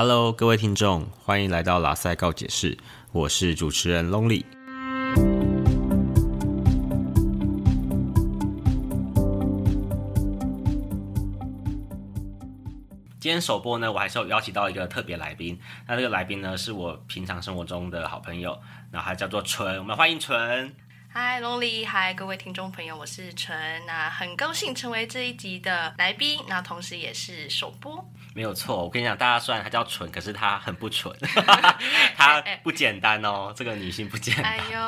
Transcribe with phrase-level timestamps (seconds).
[0.00, 2.78] Hello，各位听众，欢迎来到拉塞告解室，
[3.10, 4.44] 我是主持人 Lonely。
[13.18, 15.58] 今天首播呢，我还是有邀请到一个特别来宾。
[15.88, 18.56] 那这个来宾呢，是我平常生活中的好朋友，
[18.92, 19.78] 然后他叫做纯。
[19.78, 20.72] 我们欢迎纯。
[21.10, 23.84] 嗨，Lonely，嗨，各位听众朋友，我是纯。
[23.84, 28.08] 那很高兴成为这一集的来宾，那同时也是首播。
[28.38, 31.12] 没有错，我跟你讲，大家虽然他叫蠢，可是他很不蠢，
[32.16, 33.52] 他不简单哦。
[33.52, 34.44] 这个女性不简单。
[34.44, 34.78] 哎呦，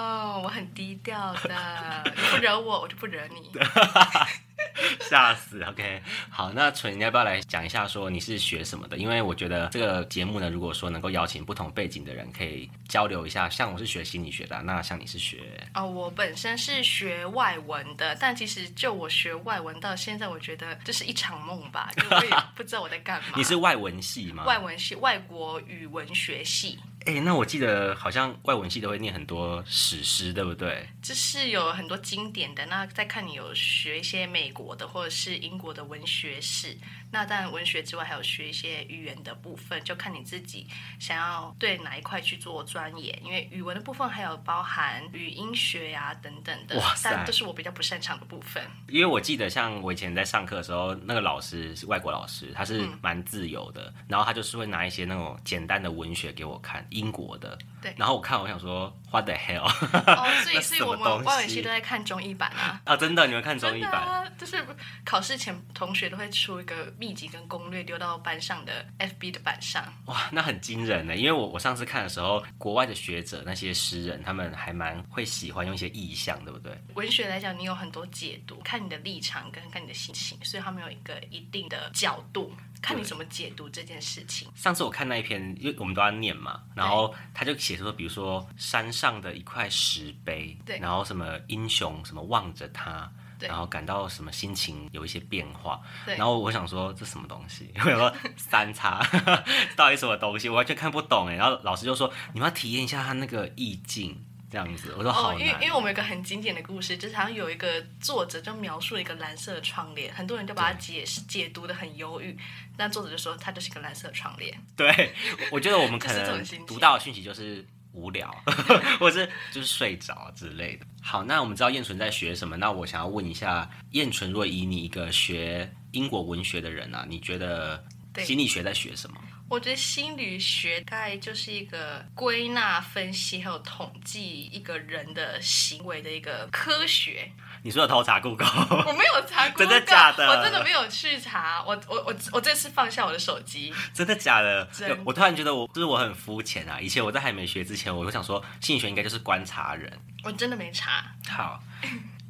[0.41, 3.51] 我很低调的，你不惹我，我就不惹你。
[5.09, 8.97] 吓死！OK，好，那纯，你要不要来讲一下，说你是学什么的？
[8.97, 13.49] 因为我觉得这个节目呢，如果说能够邀请不同背景的人，可以交流一下。
[13.49, 15.39] 像我是学心理学的，那像你是学……
[15.75, 23.29] 哦，我本身是学外文的，但其实就我学外文到现在，我觉得这是一场梦吧，就我也不知道我在干嘛。
[23.37, 24.45] 你是外文系吗？
[24.45, 26.79] 外文系，外国语文学系。
[27.07, 30.87] 哎，那我记得好像外文系都会念很多史诗，对不对？
[31.01, 32.67] 就是有很多经典的。
[32.67, 36.77] 那再看你有学一些美国的或者是英国的文学史。
[37.11, 40.67] 那当然文学之外还有学一些语言的部分，就看你自己
[40.99, 43.19] 想要对哪一块去做钻研。
[43.25, 48.63] 因为语文的部分还有包含语音学呀等等的，但都是我比较不擅长的部分。
[48.89, 56.87] 因为我记得像我以前在上课的时候，那个老师是外国老师，他是蛮自由的，然后他就是会拿一些那种简单的文学给我看。
[56.91, 59.63] 英国的，对，然后我看，我想说，What the hell？
[59.65, 62.81] 哦，所以 所以我们外文系都在看中译版啊。
[62.85, 63.93] 啊，真的，你们看中译版？
[63.93, 64.65] 啊，就是
[65.05, 69.85] 考试前同学都会出一个秘籍跟攻略丢到班上的 FB 的板上。
[70.07, 76.73] 哇，那很惊人呢，因为我我上次看的时候，国外的学者那些诗人，他们还蛮会喜欢用一些意象，对不对？
[76.95, 82.53] 文学来讲，你有很多解读，看你的立场跟看你的心情，所以他们有一个一定的角度。
[82.83, 84.49] 看你怎么解读这件事情。
[84.55, 97.71] 上次我看那一篇，因为我们都要念嘛，然后他就写说，比如说山上的一块石碑，对，然后什么英雄什么望着他，然后感到什么心情有一些变化，对，然后我想说这什么东西？
[97.77, 99.01] 我想说 三叉
[99.77, 100.49] 到底什么东西？
[100.49, 101.37] 我完全看不懂哎。
[101.37, 104.25] 然后老师就说你们要体验一下他那个意境。
[104.51, 112.37] 这样子，我说好因为因为我们有个很经典的故事，就是好像有一个作者就描述了一个蓝色的窗帘，很多人就把它解释解读的很忧郁，
[112.77, 114.53] 但作者就说它就是一个蓝色的窗帘。
[114.77, 115.15] 对，
[115.53, 118.29] 我觉得我们 可能读到的讯息就是无聊，
[118.99, 120.87] 或者是就是睡着之类的。
[121.01, 127.85] 好，那我们知道燕纯在学什么，那我想要问一下燕纯，若以你一个学英国文学的人啊，你觉得
[128.19, 129.17] 心理学在学什么？
[129.51, 137.29] 我觉得心理学大概就是一个归纳、分析还有统计一个人的行为的一个科学。
[137.63, 138.47] 你说的偷查 Google？
[138.87, 140.25] 我没有查 Google， 真的假的？
[140.29, 141.65] 我真的没有去查。
[141.67, 143.75] 我我我我这次放下我的手机。
[143.93, 144.69] 真的假的？
[145.05, 146.79] 我突然觉得我就是我很肤浅啊！
[146.81, 149.93] 以前我在还没学之前，我就想说心理学应该就是观察人。
[150.23, 151.05] 我真的没查。
[151.29, 151.61] 好。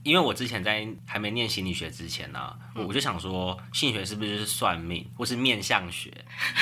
[0.02, 6.10] 因为我之前在还没念心理学之前呢，我就想说，心理学是不是就是算命，或是面相学，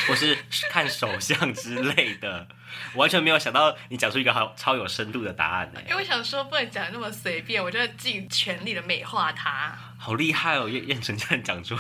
[0.09, 0.37] 或是
[0.71, 2.49] 看手相之类的？
[2.95, 5.81] 完全没有想到你讲出一个好超有深度的答案呢。
[5.89, 9.79] 因为我想说，不能讲那么随便，我就要尽全力的美化它。
[9.97, 11.77] 好厉害哦，燕燕纯这样讲出。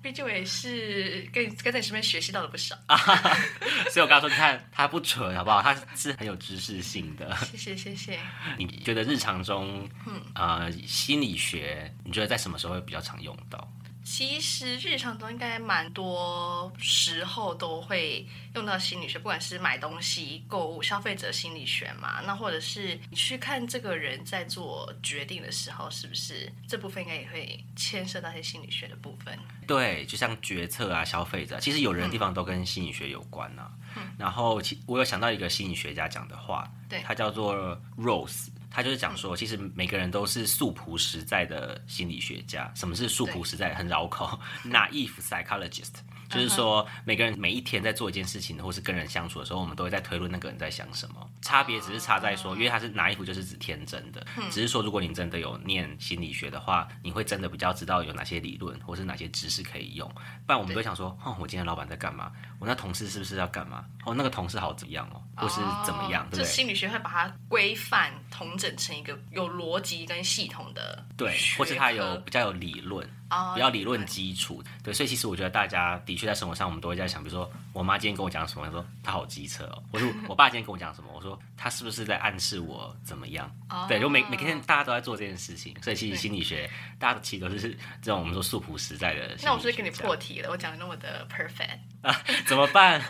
[0.00, 2.76] 毕竟我也是跟跟在你身边学习到了不少，
[3.90, 5.60] 所以我刚刚说，你看他不蠢，好不好？
[5.60, 7.36] 他是很有知识性的。
[7.50, 8.18] 谢谢谢谢。
[8.56, 13.72] 你觉得日常中，嗯啊，心理学，你觉得在什么时候会比较常用到？
[14.10, 29.38] 其实日常中应该蛮多时候都会用到心理学，不管是买东西、购物、消费者心理学嘛，那或者是你去看这个人在做决定的时候，是不是这部分应该也会牵涉到一些心理学的部分？
[29.66, 33.70] 对，就像决策啊、消费者，其实有人的地方都跟心理学有关呢。
[34.16, 37.54] 然后，其我有想到一个心理学家讲的话，对，他叫做
[37.96, 38.48] Rose。
[38.70, 42.70] 他就是讲说，其实每个人都是素朴实在的心理学家。
[42.74, 43.74] 什么是素朴实在？
[43.74, 45.94] 很绕口， naive psychologist。
[46.28, 51.30] 就是说，每个人每一天在做一件事情，或是跟人相处的时候，我们都会在推论那个人在想什么。
[51.40, 60.08] 差别只是差在说，因为他是拿衣服就是指天真的，只是说如果你真的有念心理学的话，你会真的比较知道有哪些理论或是哪些知识可以用。
[60.46, 62.30] 不然我们都想说，哦，我今天老板在干嘛？
[62.58, 63.84] 我那同事是不是要干嘛？
[64.04, 65.22] 哦，那个同事好怎么样哦？
[65.36, 66.26] 或是怎么样？
[66.30, 66.44] 对不对？
[66.44, 73.08] 心理学会把它规范、统整成一个有逻辑跟系统的，对，或是它有比较有理论。
[73.54, 83.50] 比较理论基础，对，所以其实我觉得大家的确在生活上，我们都会在想，比如说我妈今天跟我讲什么，她说她好机车哦，我说我爸今天跟我讲什么，我说他是不是在暗示我怎么样？
[83.88, 89.36] 对，就每每天大家都在做这件事情，所以其实心理学大家其实都是这种我们说素朴实在的。
[89.42, 92.14] 那我是给你破题了，我讲的那么的 perfect 啊？
[92.46, 93.02] 怎么办？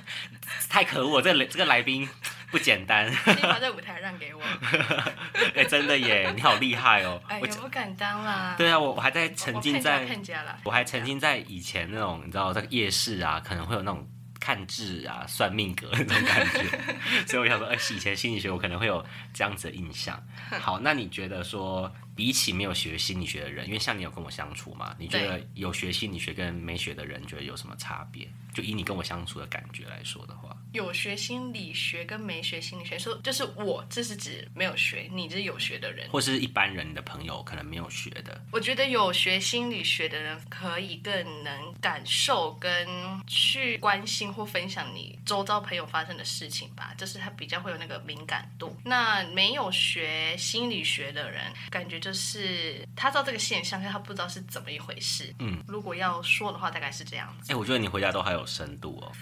[0.68, 2.08] 太可恶，这个这个来宾
[2.50, 3.12] 不简单。
[3.12, 4.40] 先把这舞台让给我。
[5.54, 7.20] 哎，真的耶， 你好厉害哦！
[7.28, 8.54] 哎，我不敢当啦。
[8.56, 10.06] 对啊，我我还在沉浸在，
[10.64, 14.06] 我还沉浸在以前那种，你知道，在夜市啊，可能会有那种
[14.40, 16.64] 看字啊、算命格那种感觉。
[17.26, 20.20] 所以我想说，哎，以前心理学我可能会有这样子的印象。
[20.60, 21.92] 好，那你觉得说？
[22.18, 28.28] 比起没有学心理学的人，因为像你有跟我相处嘛，你觉得有学心理学跟没学的人，觉得有什么差别？
[28.52, 38.44] 就以你跟我相处的感觉来说的话，有学心理学跟没学心理学，说就是我，这是指没有学，你是有学的人，或是一般人的朋友可能没有学的。
[38.50, 42.88] 我觉得有学心理学的人可以更能感受跟
[43.28, 48.76] 去关心或分享你周遭朋友发生的事情吧，就是他比较会有那个敏感度。
[48.84, 52.07] 那没有学心理学的人，感觉就。
[52.08, 55.30] 就是他知道这个现象，但他不知道是怎么一回事。
[55.40, 57.52] 嗯，如果要说的话，大概是这样子。
[57.52, 59.12] 哎，我觉得你回答都还有深度哦。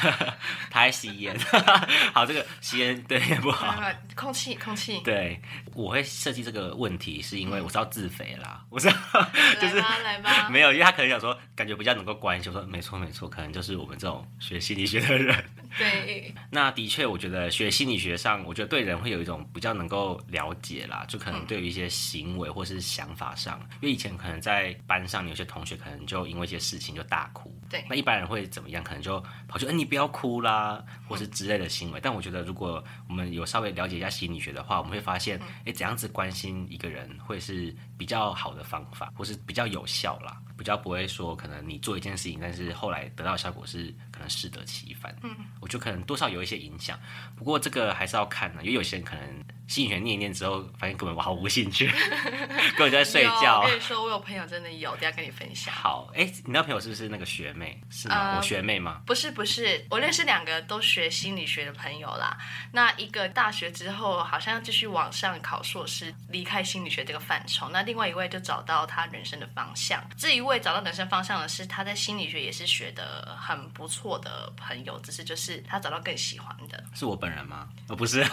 [0.70, 1.38] 他还吸烟，
[2.14, 3.78] 好，这个吸烟对也不好。
[4.14, 4.98] 空气，空气。
[5.00, 5.38] 对，
[5.74, 8.64] 我会设计这个问题，是因为我是要自肥啦。
[8.70, 8.88] 我是
[9.60, 12.50] 就是来吧，没有，因为他可能想说，感觉比较能够关心。
[12.50, 15.44] 我说没错，没错，可能就是我们这种学心理学的人。
[15.76, 28.84] 对，那的确，我觉得学心理学上，我觉得对人会有一种比较能够了解啦，就可能对于一些行为或是想法上，因为以前可能在班上有些同学可能就因为一些事情就大哭，对，那一般人会怎么样？
[28.84, 32.00] 可能就跑去，哎，你不要哭啦，或是之类的行为。
[32.02, 40.36] 但我觉得，如果我们有稍微了解一下心理学的话，我们会发现，哎，怎样子关心一个人会是比较好的方法，或是比较有效啦。
[40.58, 45.14] 比较不会说，可能你做一件事情，但是后来得到的效果是可能适得其反。
[45.22, 46.98] 嗯，我觉得可能多少有一些影响。
[47.36, 49.44] 不过这个还是要看呢，因为有些人可能。
[49.66, 51.88] 心理学念一念之后，发现根本毫无兴趣，
[52.78, 53.62] 根本就在睡觉。
[53.62, 55.74] 我跟你说，我有朋友真的有，等下跟你分享。
[55.74, 57.76] 好，哎，你那朋友是不是那个学妹？
[57.90, 58.36] 是吗？
[58.36, 59.02] 我学妹吗？
[59.04, 62.38] 不是，不是，我认识两个都学心理学的朋友啦。
[62.72, 67.68] 那一个大学之后，好像要继续往上考硕士，离开心理学这个范畴。
[67.68, 70.02] 那另外一位就找到他人生的方向。
[70.16, 76.82] 这一位找到人生方向的是他在心理学也是学的很不错的朋友，只是就是他找到更喜欢的。
[76.94, 77.68] 是我本人吗？
[77.88, 78.24] 哦，不是，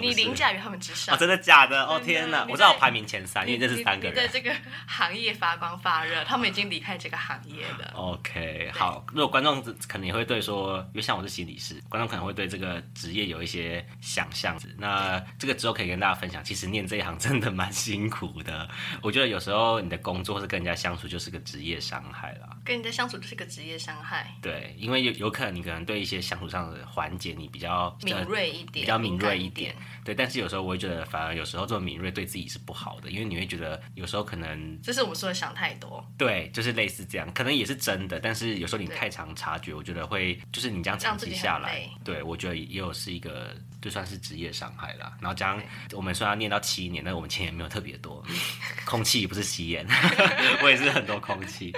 [0.00, 0.44] 你你凌驾。
[0.54, 1.84] 于他们之上哦，真的假的？
[1.86, 2.46] 哦天哪！
[2.48, 4.54] 我知道我排名前三，因为这是三个人在这个
[4.86, 7.90] 行业发光发热，他们已经离开这个行业了。
[7.96, 9.04] OK，好。
[9.08, 14.54] 如果观众可能也会对说，因为像我是心理师，观众可能会对这个职业有一些想象。
[14.78, 18.68] 那这个之后可以跟大家分享，其实念这一行真的蛮辛苦的。
[19.02, 22.56] 我觉得有时候你的工作是跟人家相处，就是个职业伤害啦。
[22.64, 24.32] 跟人家相处就是个职业伤害。
[24.40, 29.74] 对，因为有有可能你可能对一些相处上的环节你比较敏锐一点，比较敏锐一点。
[30.04, 36.04] 对，但是有时候我会觉得，反而有时候这么敏锐对自己是不好的，因为你会觉得有时候可能就是我们说的想太多。
[36.16, 41.63] 对，就是类似这样，可能也是真的，但是有时候你太常察觉，我觉得会就是你这样长期下来，
[42.04, 45.12] 对我觉得也有是一个就算是职业伤害啦。
[45.20, 45.60] 然后将
[45.92, 48.24] 我们虽然念到七年，但我们钱也没有特别多，
[48.84, 49.86] 空气不是吸烟，
[50.62, 51.72] 我也是很多空气。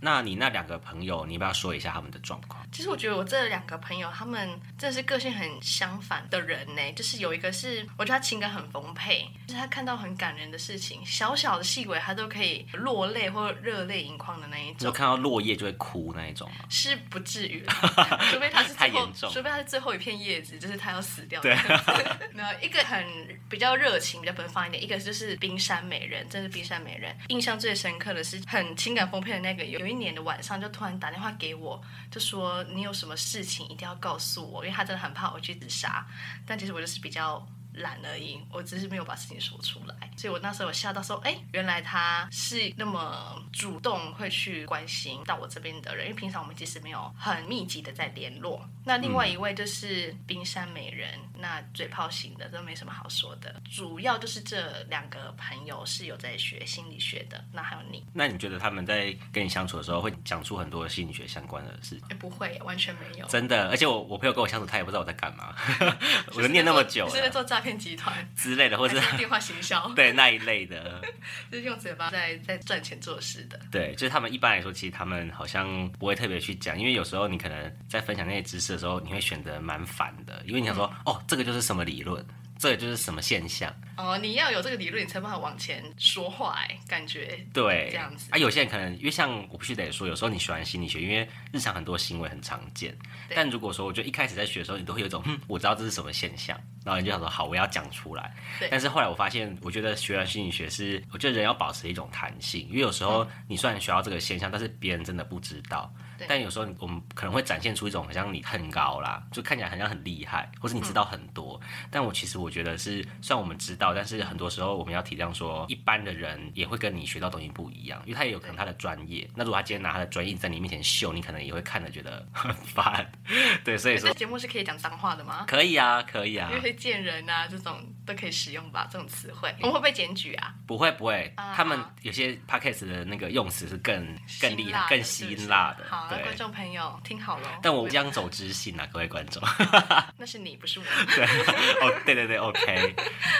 [0.00, 2.62] 那你那两个朋友，你要不要说一下他们的状况？
[2.70, 14.78] 其实我觉得我这两个朋友，他们真的是个性很相反的人呢，就是有一个是我觉得他情感很丰沛，就是他看到很感人的事情，小小的细微他都可以落泪或热泪盈眶的那一种。
[14.78, 16.66] 就看到落叶就会哭那一种吗？
[16.68, 17.64] 是不至于，
[18.30, 21.40] 除非他是太严重，除非他是最后一片叶子，就是他要死掉。
[21.40, 21.56] 对，
[22.32, 23.04] 没有一个很
[23.48, 27.16] 比较热情、比较奔放一点，一个就是冰山美人，真是冰山美人。
[27.28, 36.06] 印象最深刻的是很情感丰沛的那个，有有一年的晚上就突然打电话给我，就说你有什么事情一定要告诉我，因为他真的很怕我去自杀。
[36.46, 37.46] 但其实我就是比较。
[37.74, 48.64] 懒而已，我只是没有把事情说出来，所以我那时候我吓到说，哎，原来他是那么主动会去关心到我这边的人，因为平常我们其实没有很密集的在联络。
[48.84, 62.04] 那另外一位就是冰山美人，那嘴炮型的都没什么好说的，主要就是这两个朋友是有在学心理学的，那还有你，那你觉得他们在跟你相处的时候会讲出很多心理学相关的事情？
[62.10, 65.56] 哎，不会，完全没有，真的，而且我我朋友跟我相处，他也不知道我在干嘛，
[66.36, 67.63] 我都念那么久，是在做诈。
[67.64, 71.00] 骗集团 之类的，或者电话行销， 对那一类的，
[71.50, 73.58] 就是用嘴巴在在赚钱做事的。
[73.70, 82.24] 对，就是他们一般来说，其实他们好像不会特别去讲，因为有时候你可能在分享那些知识的时候，你会选择蛮烦的，因为你想说，哦，这个就是什么理论。
[82.58, 84.16] 这就是什么现象哦？
[84.16, 88.38] 你要有这个理论，你才办法往前说话哎，感觉对这样子啊。
[88.38, 92.96] 有些人可能因为像我必须得说，有时候你喜欢心理学，因为日常很多行为很常见。
[93.34, 98.34] 但如果说我觉得一开始在学的时候，你都会有一种嗯，我知道这是什么现象，然后你就想说好，我要讲出来。
[98.70, 105.92] 但是后来我发现，我觉得学完心理学是，我觉得人要保持一种弹性，因为有时候你虽然学到这个现象，但是别人真的不知道。
[106.18, 111.60] 对但有时候我们可能会展现出一种好像你很高啦，就看起来好像很厉害，或是你知道很多。
[111.90, 119.28] 但我其实我觉得是，虽然我们知道，但是很多时候我们要体谅说，一般的人也会跟你学到东西不一样，因为他也有可能他的专业。
[119.34, 123.10] 那如果他今天拿他的专业在你面前秀，你可能也会看着觉得很烦。
[123.64, 125.44] 对，所以说这节目是可以讲脏话的吗？
[125.46, 130.54] 可以啊，可以啊因，为见人啊这种都可以使用吧，这种词汇，我们会不会检举啊？
[130.66, 133.94] 不会不会，啊他们有些 podcast 的那个用词是更
[134.40, 135.84] 更厉害、更辛辣的，
[136.16, 136.36] 好，观。
[136.36, 137.58] 众朋友听好了。
[137.62, 139.42] 但我将走知性啊，各位观众。
[140.18, 140.84] 那是你，不是我。
[141.14, 142.94] 对，哦，对对对，OK，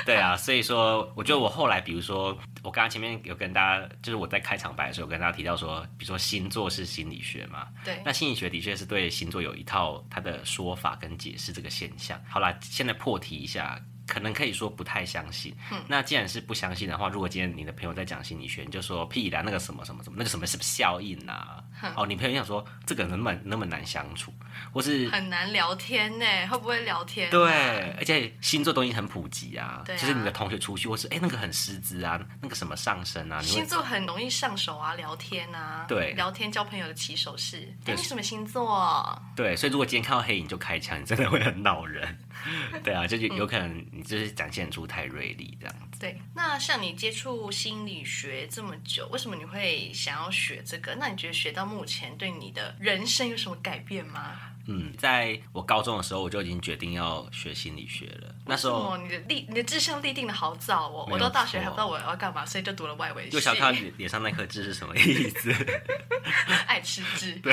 [0.06, 2.28] 对啊，所以说，我觉得我后来，比如说，
[2.62, 12.20] 我刚刚前面有跟大家，就是我在开场白的时候，跟大家提到说，比如说星座是心理学嘛，对，那心理学的确是对星座有一套它的说法跟解释这个现象。
[12.28, 13.80] 好啦，现在破题一下。
[14.06, 15.56] 可能可以说不太相信。
[15.72, 21.64] 嗯那既然是不相信的话，如果今天你的朋友在讲心理学，你就说屁啦，那个什么什么什么，那个什么什么效应啊？
[21.96, 24.32] 哦，你朋友想说这个人那么那么难相处，
[24.72, 27.30] 或是很难聊天呢，会不会聊天、啊？
[27.30, 37.68] 对，而且星座东西很普及啊，就是你的同学出去，或是哎、那个很失职啊，那个什么上升啊，星座很容易上手啊，聊天啊，对聊天交朋友的起手式。
[37.80, 39.22] 哎，对你什么星座？
[39.36, 42.18] 对，所以如果今天看到黑影就开枪，你真的会很恼人。
[42.82, 45.93] 对啊，就有有可能你就是展现出太锐利这样子。
[45.98, 50.94] 对，那像你接触心理学这么久，为什么你会想要学这个？
[50.96, 54.53] 那你觉得学到目前对你的人生有什么改变吗？
[54.66, 58.34] 嗯，在我高中的时候，我就已经决定要学心理学了。
[58.46, 63.30] 那时候你的立你的志向立定的好早哦，我到大学还不知道我要干嘛，所以就读了外围系。
[63.30, 65.52] 就想看到脸脸上那颗痣是什么意思？
[66.66, 67.52] 爱吃痣， 对，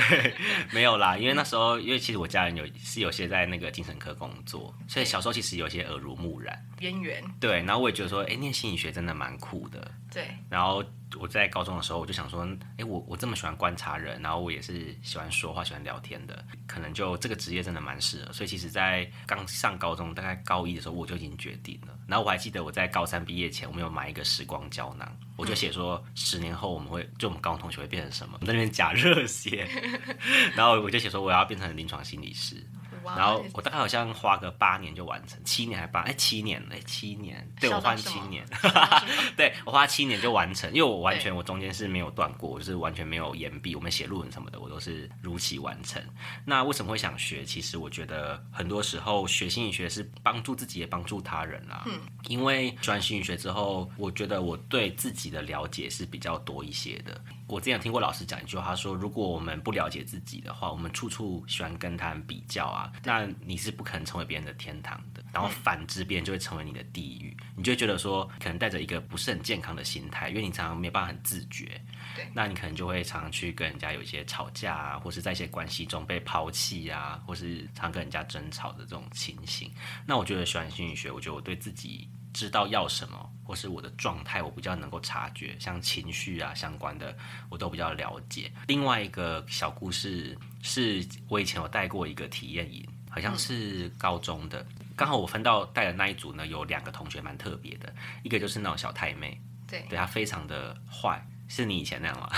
[0.71, 6.57] 没有啦，因为那时候，因为其实我家人有是有些在那个精神科工作，所以小时候其实有些耳濡目染。
[6.79, 7.23] 渊源。
[7.39, 9.91] 对，然后我也觉得说，哎，念心理学真的蛮酷的。
[10.11, 10.83] 对，然后
[11.19, 18.31] 我在高中的时候，我就想说，哎，我我这么喜欢观察人，然后我也是喜欢说话、喜欢聊天的，可能就这个职业真的蛮适合。
[18.31, 21.97] 所以其实，在刚上高中，大概高一的时候，我就已经决定了。
[22.07, 28.37] 然后我还记得我在高三毕业前，我们有买一个时光胶囊，我就写说，十年后我们会，就我们高中同学会变成什么？
[28.41, 29.67] 我在那边假热血，
[30.55, 32.55] 然后我就写说我要变成临床心理师。
[33.03, 38.45] 哇然后我大概好像花个八年就完成，七年还八哎七年哎七年，对我花七年，
[39.37, 46.01] 对我花七年就完成，因为我完全我中间是没有断过，我就是完全没有延毕，我们写论文什么的我都是如期完成。
[46.45, 47.43] 那为什么会想学？
[47.43, 51.83] 其实我觉得很多时候学心理学是帮助自己也帮助他人啦。
[51.85, 57.21] 嗯，因为学完心理学之后，我觉得我对自己的了解是比较多一些的。
[57.51, 65.21] 我之前有听过老师讲一句话，他说如果我们不了解自己的话，我们处处喜欢跟他人比较啊，那你是不可能成为别人的天堂的。
[65.33, 67.35] 然后反之，别人就会成为你的地狱。
[67.57, 71.81] 你就会觉得说，可能带着一个不是很健康的心态，因为你常常没有办法很自觉。
[72.15, 79.69] 对那你可能就会常常去跟人家有一些吵架啊，或是在一些关系中被抛弃啊，或是常跟人家争吵的这种情形。
[80.05, 87.15] 那我觉得学完心理学，我觉得我对自己知道要什么，或是我的状态，我比较能够察觉，像情绪啊相关的，
[87.49, 88.51] 我都比较了解。
[88.67, 101.25] 另外一个小故事是我以前有带过一个体验营，好像是高中的，刚好我分到带的那一组呢，有两个同学蛮特别的，一个就是那种小太妹，对，对她非常的坏。
[101.53, 102.29] 是你以前那样吗？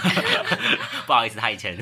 [1.05, 1.77] 不好意思，他以前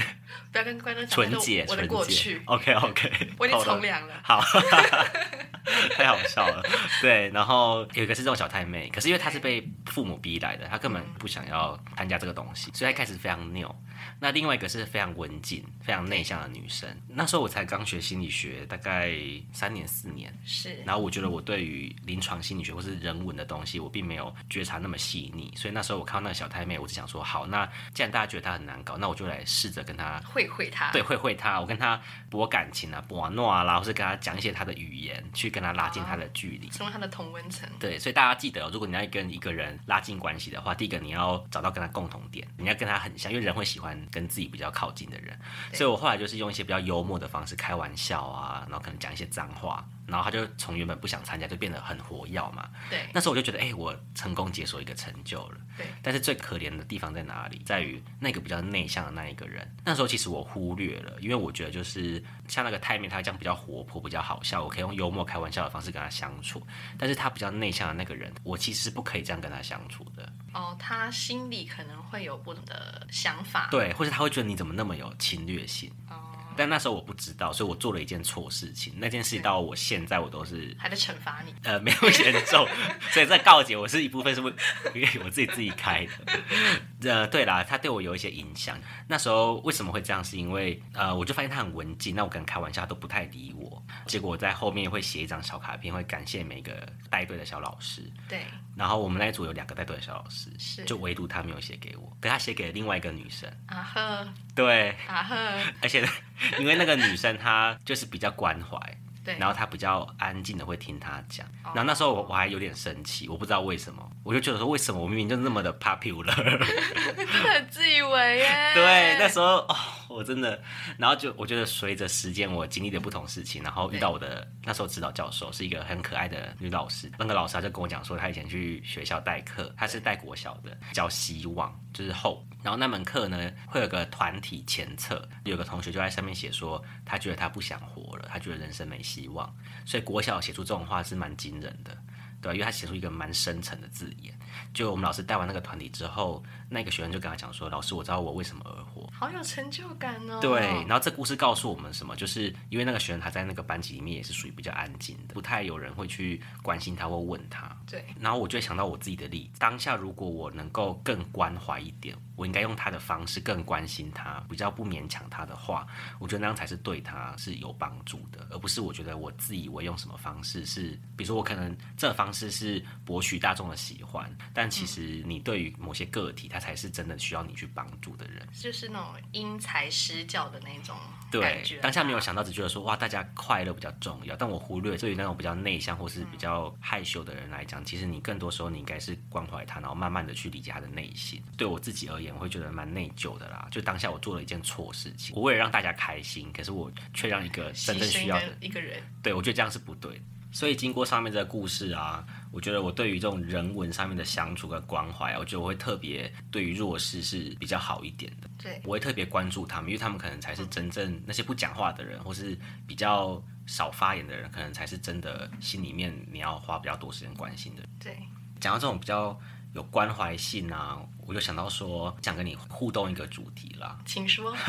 [0.51, 2.41] 不要跟观众讲纯洁，我的纯洁过去。
[2.45, 4.15] OK OK，我已经从良了。
[4.21, 4.41] 好，
[5.95, 6.61] 太好笑了。
[7.01, 13.73] 对，然后有一个是这种小太妹，可是因为她是被父母逼来的，她根本不想要参加这个东西，所以她一开始非常拗。
[14.19, 16.89] 那另外一个是非常文静、非常内向的女生。
[17.07, 19.13] 那时候我才刚学心理学，大概
[19.53, 30.91] 三年四年，是，然后我觉得我对于临床心理学或是人文的东西，我并没有觉察那么细腻，所以那时候我看到那个小太妹，我只想说，好，那既然大家觉得他很难搞，那我就来试着跟他会会他。
[30.91, 31.99] 对，会会他，我跟他
[32.29, 36.69] 博感情啊，博诺啊然后是跟他讲一些他的语言，去跟他拉近他的距离。
[36.69, 37.69] 成为他的同温层。
[37.79, 45.37] 对，所以大家记得哦、如果你要跟一个人拉近关系的话，第一个你要找到跟他共同点，你要跟他很像，因为人会喜欢跟自己比较靠近的人。
[45.73, 52.69] 所以我后来就是用一些比较幽默的方式开玩笑啊，然后可能讲一些脏话，然后他就从原本不想参加，就变得很活跃嘛。
[52.89, 55.57] 对那时候我就觉得，哎、我成功解锁一个成就了。
[55.77, 57.61] 对，但是最可怜的地方在哪里？
[57.65, 59.67] 在于那个比较内向的那一个人。
[59.85, 66.61] 那时候其实我忽略了，因为我觉得就是像那个太妹，她这样比较活泼、比较好笑，我可以用幽默开玩笑的方式跟他相处。
[66.97, 70.31] 但是他比较内向的那个人，我其实是不可以这样跟他相处的。
[70.53, 73.69] 哦，他心里可能会有不同的想法。
[73.71, 75.89] 对，或者他会觉得你怎么那么有侵略性。
[76.09, 76.30] 哦，
[76.61, 78.93] 但那时候我不知道，所以我做了一件错事情。
[78.97, 81.55] 那件事情到我现在我都是还在惩罚你。
[81.63, 82.67] 呃没有严重，
[83.09, 84.47] 所以在告诫我是一部分是不
[84.93, 87.11] 因为我自己自己开的。
[87.11, 88.79] 呃，对啦，他对我有一些影响。
[89.07, 90.23] 那时候为什么会这样？
[90.23, 93.81] 是因为呃，我就发现他很文静，那我跟他开玩笑都不太理我。
[94.05, 98.07] 结果我在后面会写一张小卡片，会感谢每个带队的小老师。
[98.29, 100.83] 对，然后我们那一组有两个带队的小老师，是。
[100.85, 103.49] 就唯独他没有写给我，可他写给了另外一个女生。
[103.67, 104.33] 啊呵。
[104.55, 105.35] 对，啊呵，
[105.81, 106.07] 而且
[106.59, 108.77] 因为那个女生她就是比较关怀，
[109.23, 111.45] 对，然后她比较安静的会听他讲。
[111.63, 116.35] 然后那时候我我还有点生气，我不知道为什么，我就觉得说为什么我明明就那么的 popular。
[116.35, 118.47] 真的很自以为耶。
[118.73, 119.75] 对，那时候哦，
[120.09, 120.61] 我真的，
[120.97, 132.45] 然后就我觉得随着时间，我经历的不同事情，然后遇到我的那时候指导教授是一个很可爱的女老师，那个老师他就跟我讲说，她以前去学校代课，她是代国小的，叫希望，就是后。
[132.63, 139.51] 然后那门课呢，会有个团体前测，有个同学就在上面写说，他觉得他不想活了，他觉得人生没希望，
[139.83, 141.97] 所以国小写出这种话是蛮惊人的。
[142.41, 144.33] 对吧，因为他写出一个蛮深沉的字眼。
[144.73, 150.39] 就我们老师带完那个团体之后，那个学生就跟他讲说：“老师，我知道我为什么而活。”好有成就感哦。
[150.41, 152.15] 对，然后这故事告诉我们什么？
[152.15, 157.75] 就是因为那个学生他在那个班级里面也是属于比较安静的，不太有人会去关心他或问他。
[157.85, 158.03] 对。
[158.19, 165.85] 然后我就会想到我自己的例子，当下如果我能够更关怀一点，我应该用他的方式更关心他，比较不勉强他的话，
[166.19, 178.47] 我觉得那样才是对他是有帮助的，而不是我觉得我自以为用什么方式是，比如说我可能这个方式是博取大众的喜欢，但其实你对于某些个体，他才是真的需要你去帮助的人。
[178.53, 180.95] 就是那种因材施教的那种
[181.29, 184.33] 对感觉。，当下没有想到，只觉得说哇，大家快乐比较重要。
[184.37, 191.43] 但我忽略对于那种比较内向或是比较害羞的人来讲，其实你更多时候你应该是关怀他，然后慢慢的去理解他的内心。
[191.57, 193.67] 对我自己而言，我会觉得蛮内疚的啦。
[193.69, 200.21] 就当下我做了一件错事情，我为了让大家开心，可是我却让一个真正需要的一个人，对，我觉得这样是不对的。
[200.51, 208.49] 所以经过上面这个故事啊，我觉得我对于这种人文上面的相处跟关怀啊，我觉得我会特别对于弱势是比较好一点的。
[208.57, 217.83] 对，我会特别关注他们，因为他们可能才是真正那些不讲话的人，或是比较少发言的人，可能才是真的心里面你要花比较多时间关心的。
[217.99, 218.17] 对，
[218.59, 219.39] 讲到这种比较
[219.73, 223.97] 有关怀性啊，我就想到说，想跟你互动一个主题啦。
[224.05, 224.53] 请说。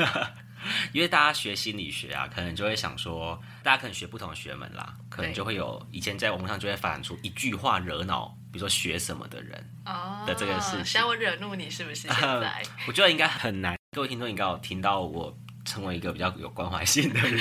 [0.92, 12.08] 因为大家学心理学啊，可能就会想说，大家可能学不同的学门啦，可能就会有以前在网络上就会发展出一句话惹恼，比如说学什么的人，哦，的这个事情想我惹怒你是不是？
[12.08, 13.76] 现在 我觉得应该很难。
[13.94, 17.40] 各位听众应该有听到我成为一个比较有关怀性的人，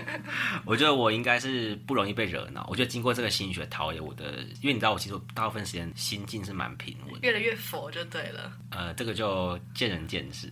[0.64, 2.66] 我觉得我应该是不容易被惹恼。
[2.70, 10.50] 我觉得经过这个心理学陶冶我的，因为你知道我其实大部分时间心境是蛮平稳，越来越佛就对了，呃，这个就见仁见智，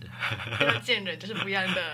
[0.83, 1.93] 见人就是不一样的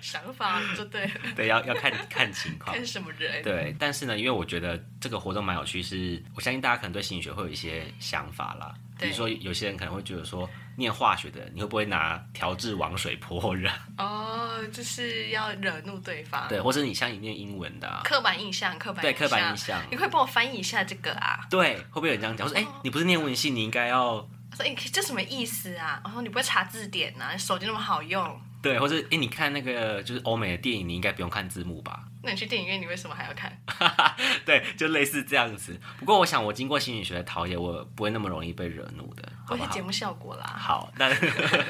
[0.00, 2.74] 想法就对了， 对，要要看看情况。
[2.76, 3.42] 看什么人。
[3.42, 8.74] 对，但是呢，因为我觉得这个活动蛮有趣是，我相信大家可能对心理学会有一些想法啦。
[9.00, 13.72] 比如说，有些人可能会觉得说，念化学的，你会不会拿调制王水泼人？
[13.98, 16.46] 哦，就是要惹怒对方。
[16.48, 21.46] 对，或者你像你念英文的、啊，刻板印象，刻板对刻板印象，你会帮我翻译一下这个啊？
[21.50, 22.46] 对，会不会有人这样讲？
[22.46, 27.32] 我说，哎、你不是念文系，你应该要我说：“哎、这什么意思啊？”我说：“你不会查字典呐、啊？
[27.32, 32.04] 你手机那么好用，对，或者哎、你看那个就是欧美的电影，你应该不用看字幕吧？
[32.22, 33.58] 那你去电影院你为什么还要看？
[34.44, 35.80] 对，就类似这样子。
[35.98, 39.82] 不过我想，我经过心理学的陶冶，我不会那么容易被惹怒的，好不好我是节？
[39.82, 41.10] 目效果啦，好，那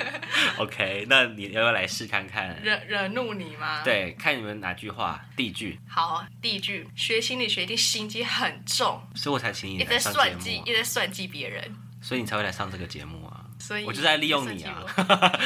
[0.59, 2.61] OK，那你要不要来试看看？
[2.63, 13.47] 惹惹怒你吗？，对，看你们哪句话，第一句，好，第一句，学心理学一定心机很重，所以我才请你一直在来上节算计，目、啊，一直在算计别人，所以你才会来上这个节目啊。
[13.61, 14.83] 所以我就在利用你啊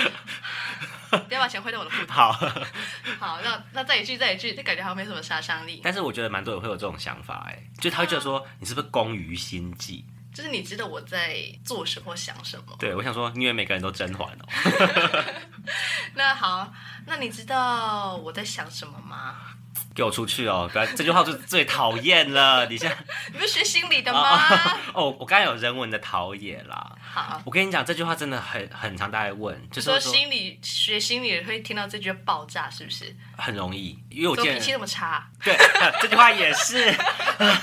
[1.28, 2.14] 不要把钱汇到我的户头。
[2.14, 2.32] 好，
[3.18, 5.80] 好，那那再一句，再一句，就感觉好像没什么杀伤力。
[5.82, 10.04] 但是我觉得蛮多人会有这种想法，哎，就他会觉得说你是不是工于心计？
[10.34, 12.74] 就是你知道我在做什么或想什么。
[12.78, 15.24] 对，我想说，你以为每个人都甄嬛哦？
[16.14, 16.72] 那好，
[17.06, 19.53] 那你知道我在想什么吗？
[19.94, 20.68] 给我出去哦！
[20.72, 22.66] 不要，这句话就是最讨厌了。
[22.70, 22.96] 你现在
[23.32, 24.78] 你不是学心理的哦吗？
[24.92, 26.92] 哦，我刚才有人文的陶冶啦。
[27.00, 33.14] 好，我跟你讲，这句话真的很很常大家问，就是说说心理学心理会听到这句爆炸，是不是？
[33.38, 35.28] 很容易，因为我脾气那么差？
[35.44, 35.56] 对
[36.02, 36.92] 这句话也是，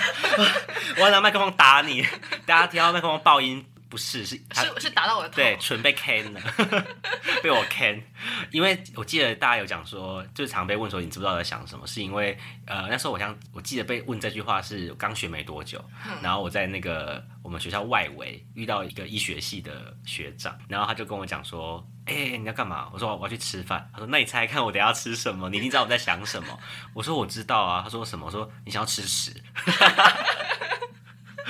[0.95, 2.01] 我要拿麦克风打你，
[2.45, 5.35] 大家听到麦克风爆音不是是是是打到我的头。
[5.35, 6.41] 对，唇被 can 了，
[7.43, 8.01] 被我 can。
[8.49, 15.83] 因为我记得大家有讲说，就是常被问说你知不知道在想什么，是因为呃那时候我想我记得被问这句话是刚学没多久，
[16.23, 21.85] 然后我在那个我们学校外围遇到一个医学系的学长，然后他就跟我讲说。
[22.07, 22.89] 哎哎、你要干嘛？
[22.91, 23.87] 我说我要去吃饭。
[23.93, 25.47] 他说那你猜猜看我等下吃什么？
[25.51, 26.59] 你一定知道我在想什么。
[26.95, 27.81] 我说我知道啊。
[27.83, 28.25] 他说什么？
[28.25, 29.31] 我说你想要吃屎。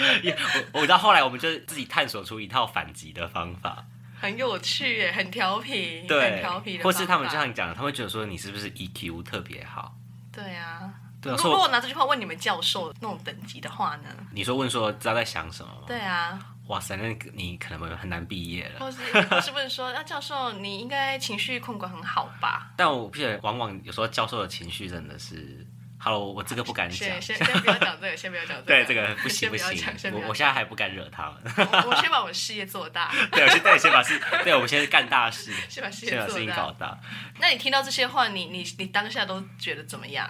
[0.24, 0.38] 也
[0.74, 3.86] 我我到后来我们就自己探索出一套反击的方法，
[4.20, 9.96] 很有趣耶，很调皮，很对调皮，的或是他们就像你讲的，他会觉得说你是不是 EQ 特别好？
[10.32, 10.94] 对啊。
[11.22, 14.10] 对啊，如果我我拿这句话问你们教授那种等级的话呢？
[14.32, 15.84] 你说问说知道在想什么吗？
[15.86, 18.80] 对啊，哇塞，那你可能很难毕业了。
[18.80, 18.98] 或是
[19.30, 22.72] 或是问说，那教授你应该情绪控管很好吧？
[22.76, 25.64] 但我觉得往往有时候教授的情绪真的是
[26.04, 27.22] ，Hello，我这个不敢讲先。
[27.22, 28.66] 先先不要讲这个，先不要讲这个。
[28.66, 29.70] 对，这个不行不行
[30.14, 31.54] 我我现在还不敢惹他们。
[31.84, 36.98] 我我先把我的事业做大， 对，我现在先把事，对，我们先干大事，先把事先把事搞大。
[37.40, 40.28] 那你听到这些话，你你你当下都觉得怎么样？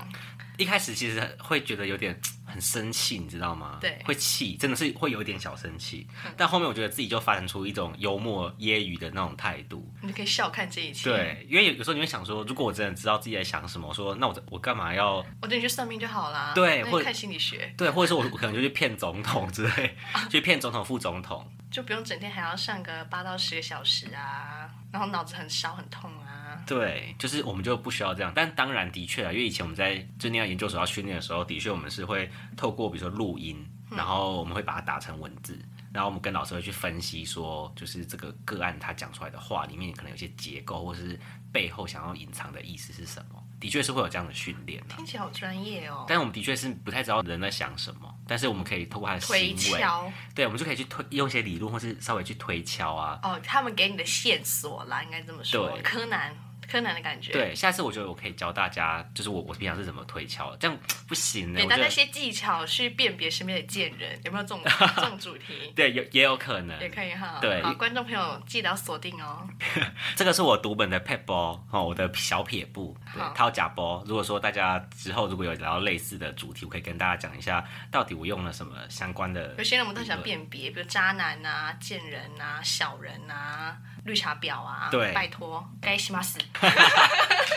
[0.62, 3.78] 一开始其实会觉得有点 很生气，你知道吗？
[3.82, 6.06] 对会气，真的是会有一点小生气。
[6.36, 9.90] 但后面我觉得自己就发展出一种幽默揶揄的那种态度。
[10.02, 16.52] 你就可以笑看这一切。，对，因为有有时候你会想说，如果我真的知道自己在想什么，我说那我我干嘛要我带你去算命就好啦。
[16.54, 19.96] 对或者看心理学，对，或者说我我可能就去骗总统之类，
[20.30, 21.50] 去骗总统、副总统。
[21.72, 26.31] 就不用整天还要上个八到十个小时啊，然后脑子很烧很痛啊。
[26.66, 35.60] 对，就是我们就不需要这样，但当然的确啊，因为以前我们在就念研究所要训练的时候，的确我们是会透过比如说录音，然后我们会把它打成文字，
[35.92, 41.20] 然后我们跟老师会去分析说，就是这个个案他讲出来的话里面可能有些结构，或是
[41.52, 44.96] 背后想要隐藏的意思是什么，的确是会有这样的训练啊。
[44.96, 46.06] 听起来好专业哦。
[46.08, 50.10] 但我们的确是不太知道人在想什么，但是我们可以通过他的推行为，敲。
[50.34, 55.70] 对，我们就可以去推用一些理论，或是稍微去推敲啊，哦，他们给你的线索啦，应该这么说。
[55.72, 55.82] 对。
[55.82, 56.34] 柯南，
[56.72, 61.58] 柯南的感觉。，对，下次我觉得我可以教大家，就是我我平常是怎么推敲的，这样不行呢。
[61.58, 64.62] 给我觉得大家一些技巧去辨别身边的贱人，有没有这种
[64.96, 65.74] 这种主题？
[65.76, 67.40] 对有也有可能也，可以哈。
[67.42, 69.46] 对好，观众朋友记得要锁定哦。
[70.16, 74.04] 这个是我读本的 pet 包哦，我的小撇步，对好，掏假包。
[74.06, 84.90] 如果说大家之后如果有聊到类似的主题，我可以跟大家讲一下，到底我用了什么相关的有些人我们都想辨别，比如渣男啊、贱人啊、小人啊、绿茶婊啊。
[84.92, 86.40] 对拜托，该西马死。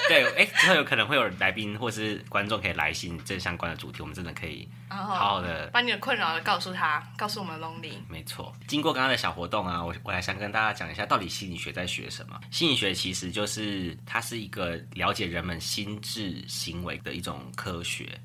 [0.07, 7.94] 对，哎，之后有可能会有来宾或是观众可以来信这相关的主题，我们真的可以好好的把你的困扰告诉他，告诉我们 Lonely。
[8.07, 12.38] 没错，经过刚刚的小活动啊，我我还想跟大家讲一下，到底心理学在学什么？
[12.50, 18.20] 心理学其实就是它是一个了解人们心智行为的一种科学，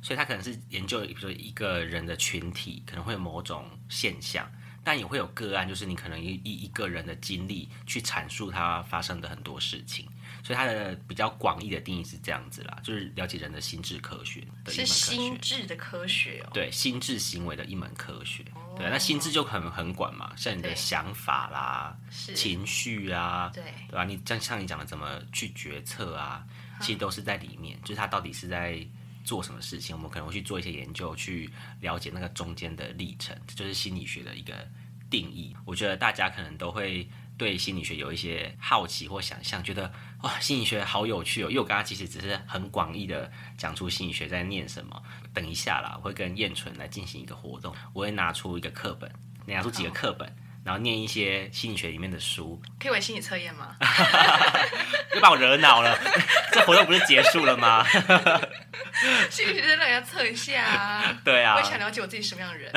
[0.00, 4.48] 所以它可能是研究，比如说一个人的群体可能会有某种现象，
[4.84, 10.06] 但也会有个案，就是你可能以一一个人的经历去阐述他发生的很多事情。
[10.42, 15.16] 所以它的比较广义的定义是这样子啦，就是了解人的心智科学的一门是科学。
[15.16, 16.50] 心智的科学哦。
[16.52, 18.44] 对心智行为的一门科学。
[18.76, 26.44] 对，那心智就很很广嘛，像你的想法啦、情绪啊，对，对吧、你像像你讲的怎么去决策啊，
[26.78, 28.86] 其实都是在里面，就是他到底是在
[29.24, 34.54] 做什么事情，我们可能会去做一些研究，去了解那个中间的历程，这就是心理学的一个
[35.10, 35.56] 定义。
[35.64, 41.48] 我觉得大家可能都会对心理学有一些好奇或想象，觉得哇，心理学好有趣哦。
[41.48, 45.02] 因为我刚刚其实只是很广义的讲出心理学在念什么。
[45.32, 49.10] 等一下啦，我会跟燕纯来进行一个活动，我会拿出一个课本，
[49.46, 50.30] 拿出几个课本。
[50.64, 53.76] 然后念一些心理学里面的书，可以玩心理测验吗？
[55.14, 55.96] 又把我惹恼了。
[56.52, 57.84] 这活动不是结束了吗？
[59.28, 61.20] 心理学在让人家测一下啊。
[61.24, 62.72] 对啊我也，想了解我自己什么样的人。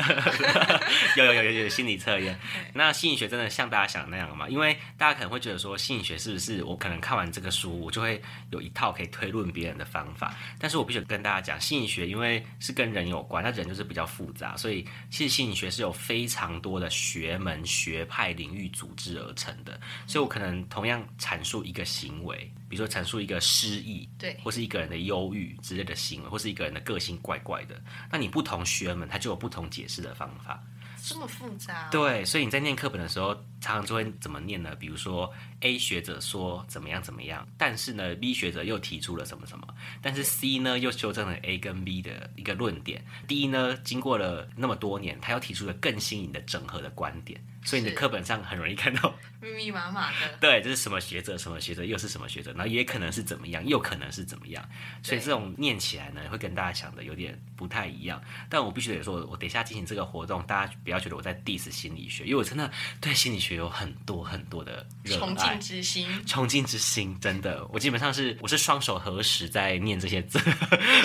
[1.16, 2.38] 有有有有有心理测验。
[2.74, 4.46] 那心理学真的像大家想的那样吗？
[4.48, 8.20] 因为大家可能会觉得说，心理学是不是我可能看完这个书，我就会
[8.50, 10.36] 有一套可以推论别人的方法？
[10.58, 19.80] 但是我必须跟大家讲，心理学因为是跟人有关，那人就是比较复杂，所以其实心理学是有非常多的学门、学派、领域组织而成的。
[20.06, 30.62] 所以我可能同样阐述一个行为，比如说阐述一个失意，对，或是一个人的忧郁之类的行为，或是一个人的个性怪怪的，那你不同学们他就有不同解释的方法。
[31.00, 31.88] 这么复杂。
[31.90, 34.74] 对，所以你在念课本的时候，常常就会怎么念呢？
[34.74, 39.66] 比如说 A 学者说怎么样怎么样，但是呢 B 学者又提出了什么什么，
[40.02, 50.16] 但是 C 呢又修正了 A 跟 B 的一个论点，D 呢经过了那么多年，他又提出了更新颖的整合的观点，所以你的课本上很容易看到， 密密麻麻的。
[50.40, 54.66] 对，这是什么学者，什么学者又是什么学者，然后也可能是怎么样，又可能是怎么样，
[55.02, 58.22] 所以这种念起来呢，会跟大家想的有点不太一样。
[58.48, 62.70] 但我必须得说，我等一下进行这个活动，大家不要觉得我在 diss 心理学，因为我真的
[63.02, 65.60] 对心理学有很多很多的热崇敬。
[65.60, 70.38] 之心，崇敬之心，真的，我基本上是我是双手合十在念这些字，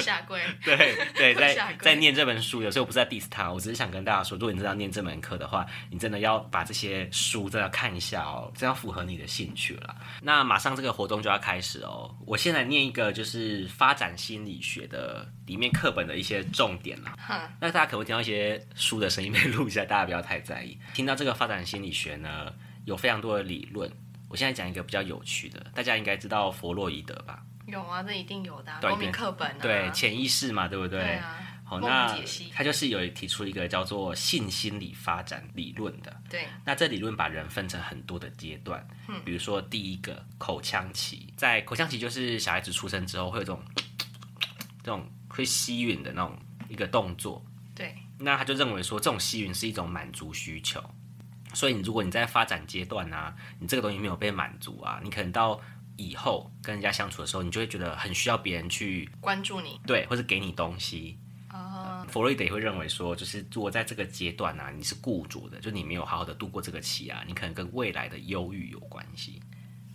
[0.01, 0.39] 下跪。
[0.63, 9.95] 对对，在在念这本书有时候我不是在 diss 他，我只是想跟大家说，如果你真的要念这门课的话，你真的要把这些书都要看一下哦，这样符合你的兴趣了。
[10.21, 12.15] 那马上这个活动就要开始哦。
[12.27, 17.17] 我先来念一个，就是发展心理学的里面课本的一些重点啦。
[17.59, 20.77] 那大家可能会听到一些书的声音被录一下，大家不要太在意。
[20.93, 22.53] 听到这个发展心理学呢，
[22.85, 23.91] 有非常多的理论。
[24.29, 27.41] 我现在讲一个比较有趣的，大家应该知道弗洛伊德吧？
[27.65, 29.57] 有啊，这一定有的，公民课本。
[29.59, 30.99] 对，潜意识嘛，对不对？
[30.99, 31.39] 对啊。
[31.81, 32.19] 好，那
[32.53, 36.21] 他就是有提出一个叫做性心理发展理论的。
[36.29, 36.47] 对。
[36.65, 43.63] 那这理论把人分成很多的阶段，嗯，比如说第一个口腔期，在口腔期就是小孩子出生之后会有这种
[44.83, 46.37] 这种会吸吮的那种
[46.69, 47.45] 一个动作。
[47.73, 47.95] 对。
[48.19, 50.81] 那他就认为说，这种吸吮是一种满足需求，
[51.53, 55.59] 所以你如果你在发展阶段啊，你这个东西没有被满足啊，你可能到
[55.97, 61.17] 以后跟人家相处的时候，你就会觉得很需要别人去关注你，对，或者给你东西。
[62.09, 69.41] 弗洛伊德也会认为说，就是如果在这个阶段呢，你是固着的，就你没有好好的度过这个期啊，你可能跟未来的忧郁有关系，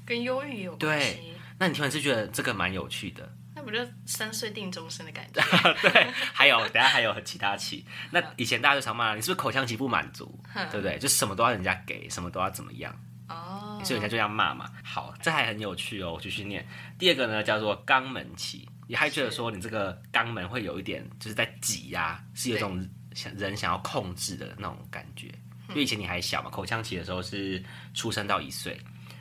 [0.07, 1.35] 跟忧郁有关系。
[1.59, 5.42] 那你听完是觉得这个蛮有趣的，那不就三岁定终身的感觉？
[5.83, 7.85] 对，还有等下还有其他期。
[8.12, 10.38] 那以前大家就常骂你是不是口腔期不满足，
[10.71, 10.97] 对不对？
[10.99, 12.94] 就什么都要人家给，什么都要怎么样
[13.29, 14.71] 哦，所以人家就这样骂嘛。
[14.85, 16.64] 好，这还很有趣哦，我继续念。
[16.97, 18.67] 第二个呢叫做肛门期。
[18.88, 25.29] 你还觉得说你这个肛门会有一点就是在挤压，是有一种想人想要控制的那种感觉。
[25.68, 28.81] 因为以前你还小嘛，口腔期的时候是出生到一岁，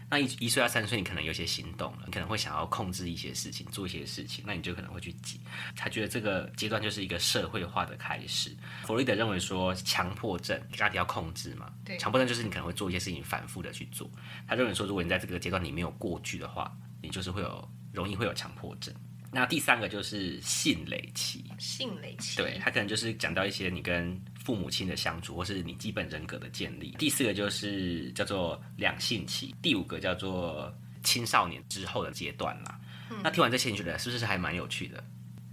[0.10, 5.42] 那一一岁到三岁你可能有些行动了，你可能会想要控制一些事情，做一些事情，那你就可能会去挤。
[5.76, 8.56] 他觉得这个阶段就是一个社会化的开始。
[8.84, 14.10] 弗洛伊德认为说强迫症，家庭要控制嘛，强迫症就是你可能会做一些事情反复的去做。
[14.48, 18.96] 他认为说如果你在这个阶段你没有过去的话，你就是会有容易会有强迫症。
[19.32, 26.96] 那第三个就是性累期，性累期，对他可能就是讲到一些你跟父母亲的相处，或是你基本人格的建立。
[26.98, 32.80] 第四个就是叫做两性期，第五个叫做青少年之后的阶段啦。
[33.22, 35.04] 那听完这些，你觉得是不是还蛮有趣的？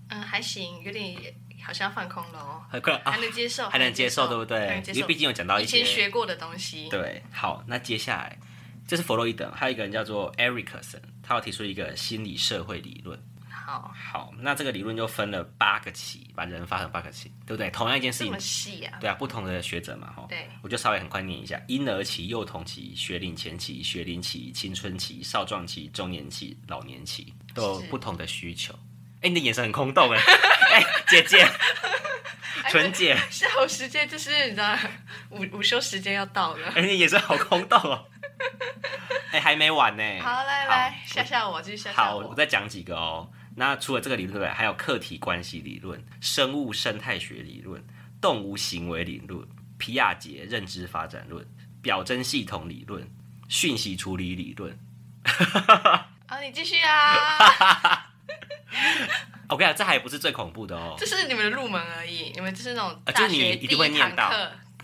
[0.08, 1.16] 嗯，还行，有点
[1.62, 4.82] 好像放空了哦，还还能接受，还能接受，对不对？
[4.94, 6.88] 因为毕竟有讲到一些以前学过的东西。
[6.90, 8.38] 对，好，那接下来
[8.86, 13.18] 这是弗洛伊德，还有一个人叫做 Erickson，他要提出一个心理社会理论。
[13.66, 17.70] 好，好，那这个理论就分了八个期，把人分成八个期，对不对？
[17.70, 18.98] 同样一件事情，这么细啊？
[19.00, 20.26] 对啊，不同的学者嘛，哈。
[20.28, 28.74] 对，我就稍微很快念一下：婴儿期、幼童期、学龄前期、学龄期、青春期、少壮期、中年期、老年期，都有不同的需求。
[29.22, 30.20] 哎，你的眼神很空洞哎，
[30.74, 31.48] 哎，姐姐，
[32.68, 34.76] 纯姐，下午时间就是你知道，
[35.30, 36.68] 午午休时间要到了。
[36.74, 38.04] 哎，你眼神好空洞哦。
[39.32, 40.02] 哎，还没完呢。
[40.20, 42.22] 好，来来，吓吓我，继续吓吓我。
[42.22, 43.28] 好，我再讲几个哦。
[43.56, 47.84] 那除了这个理论外，还有客体关系理论、生物生态学理论、
[48.20, 49.46] 动物行为理论、
[49.78, 51.46] 皮亚杰认知发展论、
[51.80, 53.08] 表征系统理论、
[53.48, 54.78] 讯息处理理论。
[56.26, 58.10] 好，你继续啊。
[59.48, 60.96] OK 啊，这还不是最恐怖的哦。
[60.98, 64.32] 这是你们的入门而已，你们就是那种就是你一定会念到，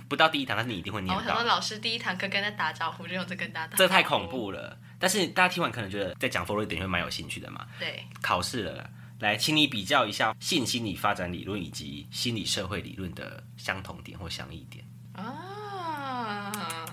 [0.09, 1.21] 不到第一堂，但是你一定会念到。
[1.21, 3.77] 很多老师第一堂课跟他打招呼，就用这跟大家。
[3.77, 4.79] 这太恐怖了。
[5.01, 7.67] 但是大家听完可能觉得在讲弗洛伊德会蛮有兴趣的嘛？
[7.79, 14.85] 对，考试了，来，请你比较一下性心理发展理论以及心理社会理论的相同点或相异点。
[15.15, 16.85] 啊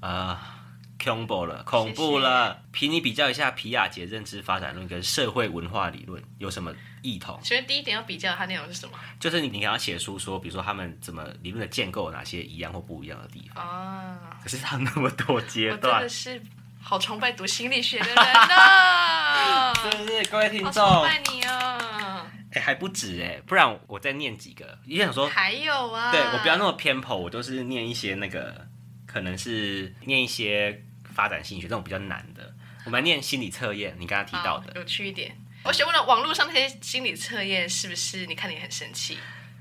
[0.00, 0.58] 啊，
[1.02, 2.60] 恐怖了，恐怖了！
[2.72, 7.36] 凭你比较一下皮亚杰认知发展论跟社会文化理论有什么异同？
[7.38, 8.98] 首先第一点要比较它内容是什么？
[9.18, 14.38] 就是你你要写书说，比如说他们怎么理论的建构有哪些一样或不一样的地方啊？
[14.42, 16.42] 可是他那么多阶段，真的是。
[16.86, 20.22] 好崇拜读心理学的人呢， 是不是？
[20.24, 22.26] 各位听众，崇拜你哦！
[22.52, 24.78] 哎，还不止哎，不然我再念几个。
[24.86, 26.12] 你想说还有啊？
[26.12, 28.68] 对我不要那么偏颇，我都是念一些那个，
[29.06, 32.54] 可能是念一些发展心理学这种比较难的。
[32.84, 35.34] 我们念心理测验，你刚刚提到的，有趣一点。
[35.62, 38.26] 我想问了，网络上那些心理测验是不是？
[38.26, 39.18] 你看你很生气？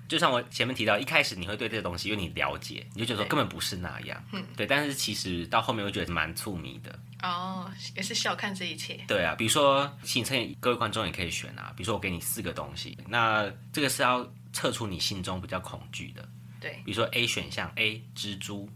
[0.08, 4.68] 就像我前面提到，一开始你会对这个东西，因为你了解，你就觉得说根本不是那样，嗯，对。
[4.68, 7.00] 但是其实到后面会觉得蛮触迷的。
[7.22, 9.04] 哦，也是小看这一切。
[9.08, 11.74] 对啊，比如说心理测，各位观众也可以选啊。
[11.76, 16.28] 比如说我给你四个东西，那这个是要测出你心中比较恐惧的。
[16.60, 16.82] 对。
[16.86, 18.70] 比如说 A 选项，A 蜘蛛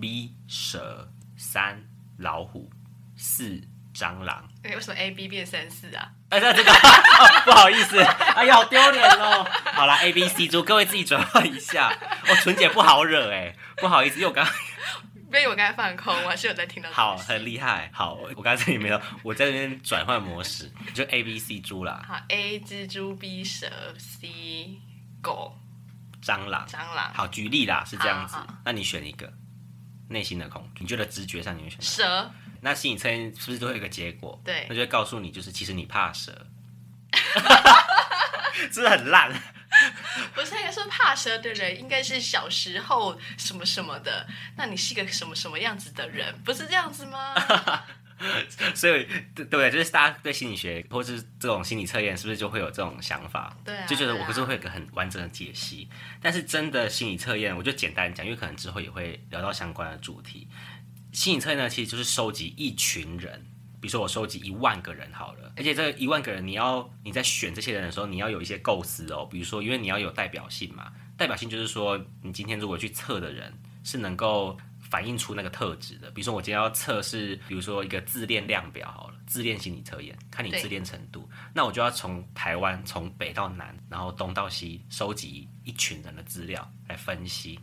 [0.00, 1.06] ，B 蛇，
[1.36, 1.82] 三
[2.16, 2.70] 老虎，
[3.16, 3.60] 四
[3.94, 4.48] 蟑螂。
[4.62, 6.12] 哎，为什么 A B 变三四啊？
[6.32, 6.72] 哎，那这个
[7.44, 9.46] 不好意思，哎呀，好丢脸哦。
[9.74, 11.90] 好啦，A B C 猪，各位自己转换一下。
[12.26, 14.46] 哦，纯姐不好惹哎，不好意思，因为我刚。
[15.26, 16.90] 因为我刚才放空，我还是有在听到。
[16.90, 17.90] 好，很厉害。
[17.92, 22.02] 好，我刚才里没有，我在这边转换模式，就 A B C 猪啦。
[22.08, 23.66] 好，A 蜘蛛，B 蛇
[23.98, 24.78] ，C
[25.20, 25.58] 狗，
[26.22, 26.66] 蟑螂。
[26.66, 27.12] 蟑螂。
[27.14, 28.36] 好，举例啦，是这样子。
[28.64, 29.30] 那你选一个，
[30.08, 31.84] 内心的恐惧，你觉得直觉上你会选哪？
[31.84, 32.30] 蛇，
[32.64, 34.40] 那心理测验是不是都会有一个结果？
[34.44, 36.46] 对那就会告诉你，就是其实你怕蛇，
[38.72, 39.30] 是不是很烂？
[40.34, 47.34] 不是应该说怕蛇的人应该是小时候什么什么的，那你是一个什么什么样子的人，不是这样子吗？
[48.76, 49.68] 所以对对不对？
[49.68, 53.56] 就是大家对心理学或是这种心理测验，是不是就会有这种想法？
[53.64, 55.88] 对啊就觉得我不是会有一个很完整的解析。
[56.20, 60.46] 但是真的心理测验，我就简单讲，因为可能之后也会聊到相关的主题。
[61.12, 63.44] 心理测验呢，其实就是收集一群人，
[63.80, 73.52] 比如说我收集一万个人好了，而且这一万个人，你要你在选这些人的时候，你要有一些构思哦，比如说，因为你要有代表性嘛，代表性就是说，你今天如果去测的人
[73.84, 87.58] 是能够反映出那个特质的，比如说我今天要测试，比如说一个自恋量表好了，自恋心理测验，看你自恋程度，那我就要从台湾从北到南，然后东到西收集一群人的资料来分析。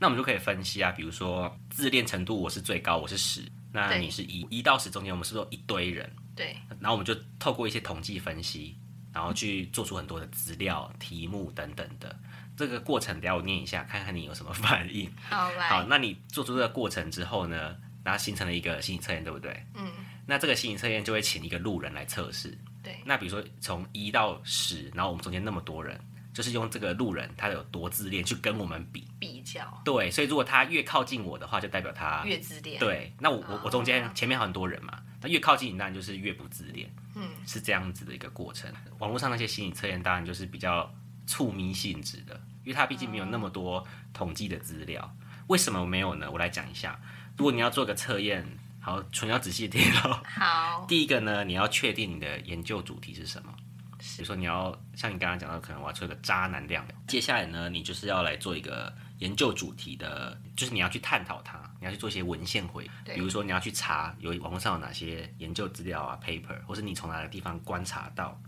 [0.00, 6.10] 那我们就可以分析啊，比如说自恋程度我是最高，我是十，那你是一，一到十中间我们是不是有一堆人？
[6.34, 8.74] 对，然后我们就透过一些统计分析，
[9.12, 12.18] 然后去做出很多的资料、题目等等的。
[12.56, 15.10] 这个过程，等一下我念一下，看看你有什么 反应。
[15.28, 19.62] 好，好，那你做出这个过程之后呢，然后形成了一个心理测验，对不对？
[19.74, 19.86] 嗯，
[20.24, 22.56] 那这个心理测验就会请一个路人来测试。
[22.82, 26.00] 对，那比如说从一到十，然后我们中间那么多人，
[26.32, 29.06] 就是用这个路人他有多自恋去跟我们比。
[29.18, 38.72] 比较对，所以如果他越靠近我的话，就代表他越自恋，对，那我我我中间前面很多人嘛，那越靠近你当然就是越不自恋，嗯，是这样子的一个过程。
[38.98, 40.92] 网络上那些心理测验当然就是比较
[41.26, 45.16] 触迷性质的，因为它毕竟没有那么多统计的资料。
[45.48, 46.30] 为什么没有呢？
[46.30, 46.98] 我来讲一下。
[47.36, 48.46] 如果你要做个测验，
[48.80, 50.22] 好，纯要仔细听哦。
[50.24, 53.52] 好，第一个呢，你要确定你的研究主题是什么。
[54.00, 56.96] 比如说你要像你刚刚讲到，可能我要做一个渣男量表。
[57.06, 63.14] 接下来呢，你就是要来做一个研究主题的，就是你要去探讨它，你要去做一些文献回，对。
[63.14, 68.40] 比如说你要去查有网络上有哪些研究资料啊 paper，或是你从哪个地方观察到，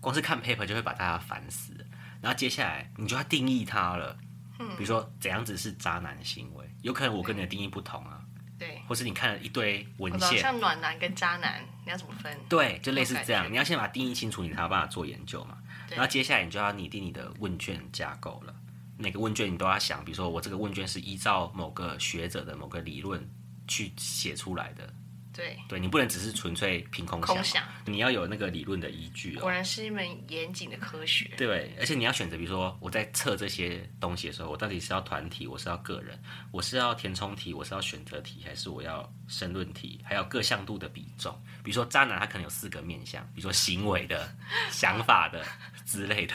[0.00, 1.72] 光是看 paper 就会把大家烦死。
[2.20, 4.18] 然后接下来你就要定义它了，
[4.58, 4.68] 嗯。
[4.70, 8.17] 比如说怎样子是渣男行为，有可能我跟你的定义不同啊，
[8.58, 12.36] 对，或是你看了一堆文献，像暖男跟渣男，你要怎么分？
[12.48, 15.58] 对，就类似这样，你要先把它定义清楚，你才有办法做研究嘛。
[15.90, 18.54] 然后接下来你就要拟定你的问卷架构了。
[18.98, 23.26] 每个问卷你都要想，比如说我这个问卷是依照某个学者的某个理论
[23.68, 24.92] 去写出来的，
[25.38, 29.42] 对，对你不能只是纯粹凭空想，空想，你要有那个理论的依据哦。
[29.42, 31.30] 果然是一门严谨的科学。
[31.36, 36.20] 对，而且你要选择，比如说我在测这些东西的时候，我到底是要团体，我是要个人，
[36.50, 41.32] 我是要填充题，我是要选择题，还是我要申论题，还有各项度的比重。
[41.62, 44.28] 比如说渣男他可能有四个面向，比如说行为的、
[44.72, 45.44] 想法的
[45.84, 46.34] 之类的。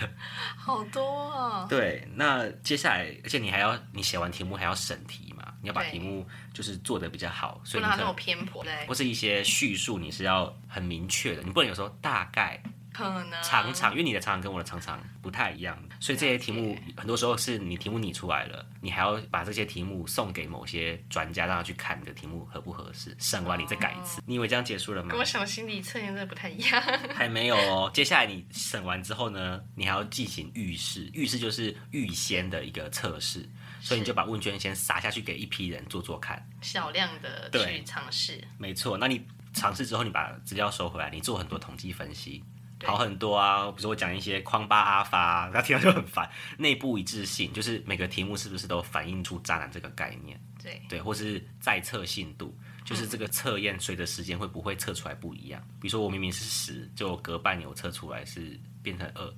[0.55, 5.32] 好多哦，对，那接下来，而且你还要你写完题目还要审题嘛，
[5.63, 12.61] 你要把题目就是做的比较好，所不能它那么以你可能偏颇，对，或是一些叙述你是要很明确的，你不能有时候大概。
[12.93, 24.21] 可能常常，因为你的常常跟我的常常不太一样，所以这些题目很多时候是你题目拟出来了，你还要把这些题目送给某些专家，让他去看你的题目合不合适，审完你再改一次。
[24.27, 25.17] 你以为这样结束了吗跟？
[25.19, 26.79] 我想心理测验真的不太一样。
[27.15, 27.89] 还没有哦。
[27.91, 33.49] 接下来你审完之后呢，你还要进行预试，预试就是预先的一个测试，
[33.83, 36.41] 所以你就把问卷先撒下去给一批人做做看。
[36.61, 39.21] 少量的去尝试，没错，那你
[39.53, 42.41] 尝试之后，你把资料收回来，你做很多统计分析，
[42.85, 43.69] 好很多啊。
[43.71, 46.29] 比如说我讲一些框巴阿发，大家听到就很烦。
[46.57, 55.61] 内部一致性，就是每个题目是不是都反映出渣男这个概念，对，对，或是再测信度，就是这个测验随着时间会不会测出来不一样。
[55.81, 59.33] 比如说我明明是十，就隔半年我测出来是变成二。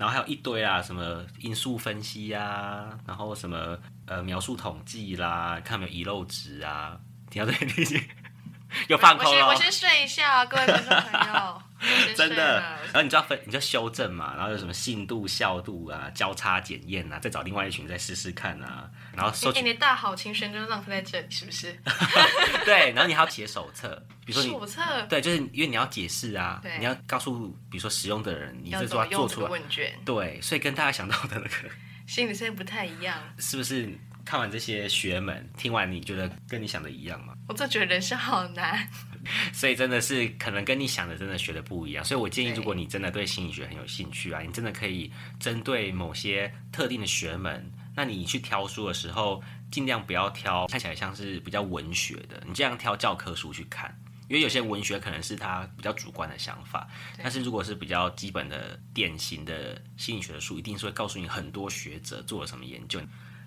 [0.00, 8.02] 然后还有一堆啊，什么因素分析啊，然后什么呃描述统计啦，看有没有遗漏值啊，听到这里
[8.88, 9.44] 又放空了。
[9.44, 9.48] 哦。
[9.48, 11.62] 我先我先睡一下，各位观众朋友，
[12.16, 21.76] 真的，然后你就要分，你就修正嘛，然后有什么信度、效度啊、交叉检验啊，再找另外一群再试试看啊，然后收哎、你的大好青春就浪费在这里，是不是？
[22.64, 31.70] 对，然后你还要写手册，比如说你手册对，就是因为你要解释啊，你要告诉比如说使用的人，你要这怎么用这做做出来，个问卷，对，所以跟大家想到的那个
[32.06, 33.18] 心理测验不太一样。
[33.38, 33.88] 是不是？
[34.22, 37.32] 看完这些学门，听完你觉得跟你想的一样吗？
[37.48, 38.86] 我真的觉得人生好难。
[39.52, 45.10] 所以真的是可能跟你想的真的学的不一样，所以我建议，如果你真的对心理学很有兴趣啊，你真的可以
[45.40, 53.96] 针对某些特定的学门，那你去挑书的时候，尽量不要挑看起来像是比较文学的，你这样挑教科书去看。
[54.28, 56.88] 因为有些文学可能是他比较主观的想法，
[57.20, 63.00] 但是如果是比较基本的、典型的心理学的书，一定是会告诉你很多学者做了什么研究。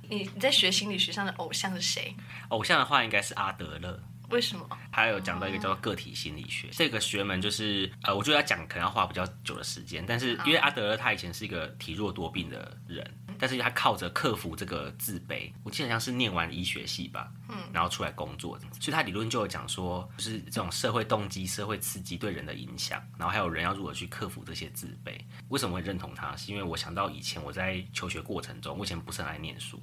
[0.10, 2.14] 你你在学心理学上的偶像是谁？
[2.50, 3.98] 偶像的话应该是阿德勒。
[4.30, 4.68] 为什么？
[4.91, 13.06] 他有讲到一个叫做个体心理学，这个学门就是呃，我觉得要讲可能要花比较久的时间，但是因为阿德勒他以前是一个体弱多病的人，
[13.40, 25.14] 但是他靠着克服这个自卑，我记得像是念完医学系吧，嗯，然后出来工作，所以他理论就有讲说，就是这种社会动机、社会刺激对人的影响，然后还有人要如何去克服这些自卑。
[25.50, 26.36] 为什么会认同他？
[26.36, 29.82] 是因为我想到以前我在求学过程中，我以前不是很爱念书。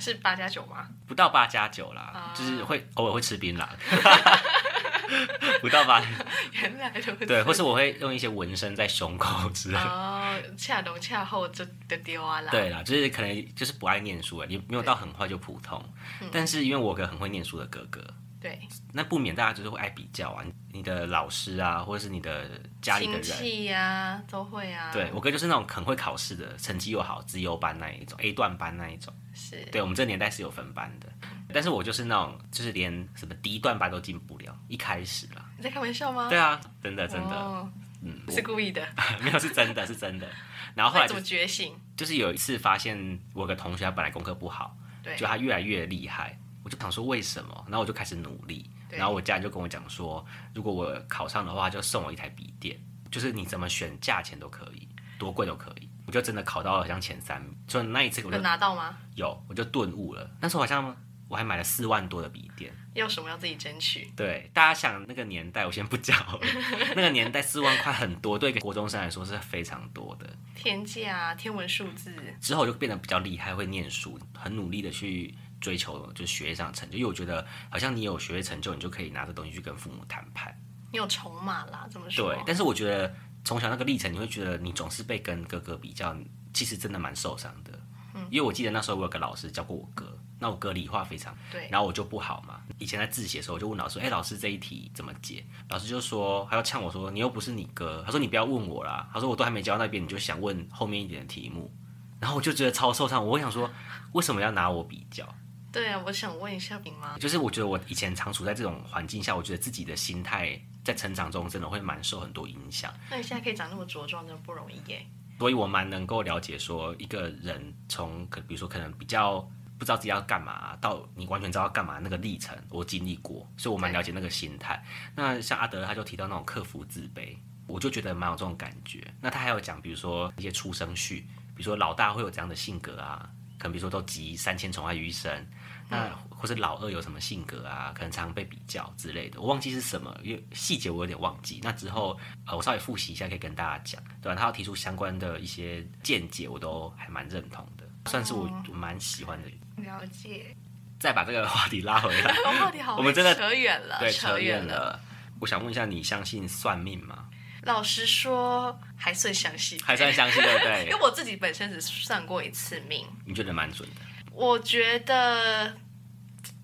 [0.00, 0.88] 是八加九吗？
[1.08, 3.66] 不到八加九啦，就是会偶尔会吃槟榔，
[5.60, 6.02] 不到八。
[6.52, 7.26] 原来如此。
[7.26, 9.78] 对，或是我会用一些纹身在胸口之类。
[9.78, 12.50] 哦，恰浓恰厚就就丢啊啦。
[12.50, 15.82] 对啦，就是可能就是不爱念书，你没有到很坏就普通。
[16.30, 18.04] 但是因为我个很会念书的哥哥。
[18.40, 18.56] 对，
[18.92, 22.48] 那不免大家就是会爱比较啊，你的老师啊，或者是你的
[22.80, 24.92] 家里的人，亲戚呀，都会啊。
[24.92, 29.12] 对我哥就是那种很会考试的，成绩又好，资优班那一种，A 段班那一种。
[29.34, 31.08] 是，对我们这个年代是有分班的，
[31.52, 35.44] 但是我就是那种，就是连什么低段班都进不了，一开始啦。
[35.56, 36.28] 你在开玩笑吗？
[36.28, 37.68] 对啊，真的真的，
[38.02, 38.86] 嗯，是故意的，
[39.22, 40.28] 没有是真的是真的。
[40.74, 41.74] 然后后来怎么觉醒？
[41.96, 46.38] 就是有一次发现我有个同学，他本来功课不好，对，就他越来越厉害。
[46.62, 52.78] 我就想说为什么，然后我就开始努力，然后我家人就跟我讲说，如果我考上的话，就送我一台笔电，
[53.10, 54.86] 就是你怎么选价钱都可以，
[55.18, 55.88] 多贵都可以。
[56.04, 58.96] 我就真的考到了像前三名，就那一次我就拿到吗？
[59.14, 60.30] 有，我就顿悟了。
[60.40, 60.94] 那时候好像
[61.28, 64.10] 我还买了四万多的笔电，要什么要自己争取。
[64.16, 66.18] 对，大家想那个年代，我先不讲，
[66.96, 72.14] 那个年代四万块很多，对一个国中生来说是非常多的天价，天文数字。
[72.40, 75.34] 之后就变得比较厉害，会念书，很努力的去。
[75.60, 80.56] 追求就是学业上成就，因为我觉得好像你有学业成就，你就可以拿着东西去跟父母谈判。
[80.92, 82.32] 你有筹码啦，怎么说？
[82.32, 83.12] 对，但是我觉得
[83.44, 86.16] 从小那个历程，你会觉得你总是被跟哥哥比较，
[86.54, 87.72] 其实真的蛮受伤的。
[88.14, 92.60] 嗯，因为我记得那时候我有个老师教过我哥，那我哥理化非常对，然后我就不好嘛。
[92.78, 101.72] 以前在自写的时候，我就问老师：“哎，老师这一题怎么解？”老师就说，他要呛我说：“你又不是你哥。”他说：“你不要问我啦。”他说：“我都还没教那边，你就想问后面一点的题目。”
[102.20, 103.24] 然后我就觉得超受伤。
[103.26, 103.70] 我想说，
[104.12, 105.26] 为什么要拿我比较？
[105.70, 112.92] 对啊，我想问一下饼妈，就是我觉得我以前常处在这种环境下，我觉得自己的心态在成长中真的会蛮受很多影响。
[113.10, 115.04] 那你现在可以长那么茁壮，真的不容易耶。
[115.38, 119.46] 所以我蛮能够了解说，一个人从可比如说可能比较
[119.78, 124.82] 不知道自己要干嘛，到你完全知道要干嘛那个历程，我经历过，所以我蛮了解那个心态。
[125.14, 129.06] 那像阿德他就提到那种克服自卑，我就觉得蛮有这种感觉。
[129.20, 131.20] 那他还有讲，比如说一些出生序，
[131.54, 133.30] 比如说老大会有怎样的性格啊。
[133.58, 135.44] 可能比如说都集三千宠爱于一身，
[135.88, 137.92] 那或是老二有什么性格啊？
[137.92, 141.58] 可能常常被比较之类的，我忘记是什么，因为细节我有点忘记。
[141.60, 142.16] 那之后
[142.46, 144.38] 呃，我稍微复习一下，可以跟大家讲，对吧？
[144.38, 149.50] 他要提出相关的一些见解，我都还蛮认同的，算是我蛮喜欢的。
[149.82, 150.54] 了解。
[150.98, 155.00] 再把这个话题拉回来， 话题好，我们真的扯远了，对，扯远了。
[155.40, 157.26] 我想问一下，你相信算命吗？
[157.62, 160.86] 老实说，还算相信，还算相信，对不对？
[160.90, 164.00] 因为我自己本身只算过一次命，你觉得蛮准的？
[164.32, 165.76] 我觉得，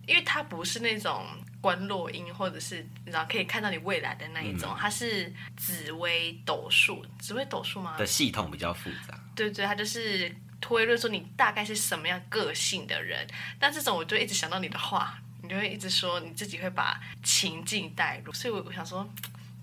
[0.06, 1.24] 因为它不是那种
[1.60, 7.96] 观落音，或者是你知道可以看到你未来的那一种，它是紫微斗数，紫微斗数吗？
[7.96, 9.16] 的系统比较复杂。
[9.36, 10.34] 对对，它就是
[10.64, 13.26] 推论说你大概是什么样个性的人。
[13.58, 19.06] 但这种我就一直想到你的话，你就会一直说你自己会把情境带入，所以我我想说。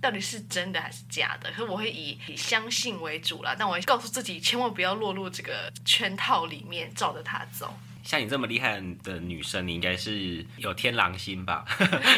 [0.01, 1.51] 到底是真的还是假的？
[1.51, 7.71] 可是我会以以相信为主啦，但我会告诉自己千万不要落入这个圈套里面，照着它走。
[8.03, 11.63] 像你这么厉害的女生，你应该是有天狼星吧？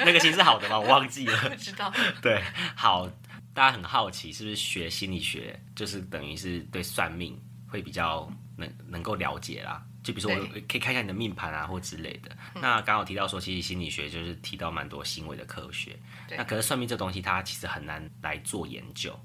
[0.05, 0.79] 那个星是好的吗？
[0.79, 1.37] 我忘记了。
[1.51, 1.93] 不知道。
[2.21, 2.41] 对，
[2.73, 3.05] 好，
[3.53, 9.83] 大家很好奇，是不是学心理学就是等于是对算命会比较能能够了解啦？
[10.03, 12.29] 就比如说，我可以看一下你的命盘啊，或之类的。
[12.55, 15.97] 那刚好提到说，其实心理学就是提到蛮多行为的科学。
[16.35, 19.17] 那可是算命这东西，它其实很难来做研究。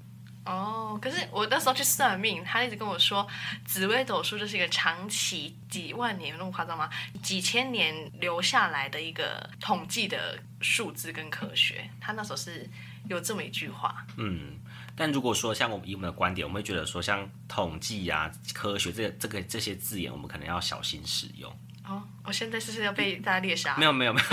[0.45, 3.27] 哦，可是我那时候去算命，他一直跟我说，
[3.65, 6.89] 紫微斗数就是一个长期几万年那么夸张吗？
[7.21, 11.89] 几千年留下来的一个统计的数字跟科学。
[11.99, 12.67] 他那时候是
[13.09, 14.05] 有这么一句话。
[14.15, 14.57] 嗯。
[14.99, 21.49] 但如果说像我们以我们的观点，我们会觉得说像统计啊、科学这个、这个这些字眼，我们可能要小心使用。
[21.85, 23.77] 哦，我现在是不是要被大家猎杀？
[23.77, 24.27] 没有没有没有，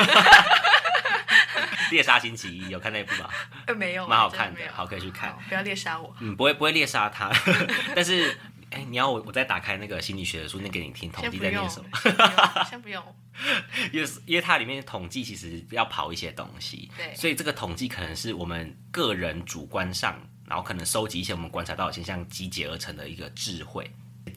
[1.93, 3.31] 猎杀星期一有看那部吗？
[3.69, 5.33] 呃，没有，蛮好看的，好可以去看。
[5.49, 6.13] 不要猎杀我。
[6.19, 7.31] 嗯，不会不会猎杀他，
[7.95, 8.37] 但是
[8.71, 11.89] 哎，你要我我再打开那个心理学的书念给你听，统计在念什么？
[12.69, 13.01] 先不用，
[13.93, 20.21] 因为因为它里面统计其实要跑一些东西，对，所以这个统计可能是我们个人主观上。
[20.49, 23.91] 然后可能收集一些我们观察到的现象，集结而成的一个智慧。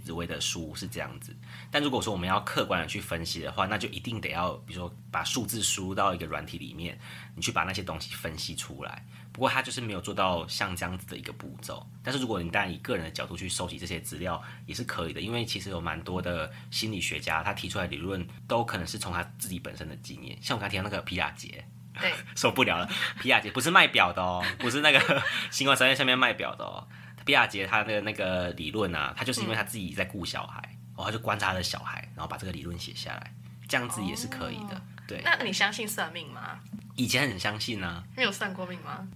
[0.04, 1.36] 紫薇的书是这样子。
[1.72, 6.98] 但如果说我们要客观的去分析的话，那就一定得要，比如说把数字输入到一个软体里面，
[7.36, 9.04] 你去把那些东西分析出来。
[9.32, 11.86] 不过他就是没有做到像这样子的一个步骤。
[12.04, 20.38] 但是如果你当然以个人的角度去收集这些资料也是可以的，因为其实有蛮多的心理学家他提出来理论都可能是从他自己本身的经验。
[20.42, 21.64] 像我刚才提到那个皮亚杰，
[22.00, 22.90] 对， 受不了了。
[23.22, 26.88] 皮亚杰不是卖表的哦， 不是那个星光商业下面卖表的哦。
[27.26, 30.62] 皮亚杰他的那个理论啊，他就是因为他自己在顾小孩，
[30.96, 33.34] 然后他就观察他的小孩，然后把这个理论写下来，
[33.68, 34.82] 这样子也是可以的。
[35.08, 36.60] 对，那你相信算命吗？
[36.96, 39.08] 以前很相信啊，你有算过命吗？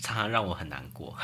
[0.00, 1.16] 常常让我很难过。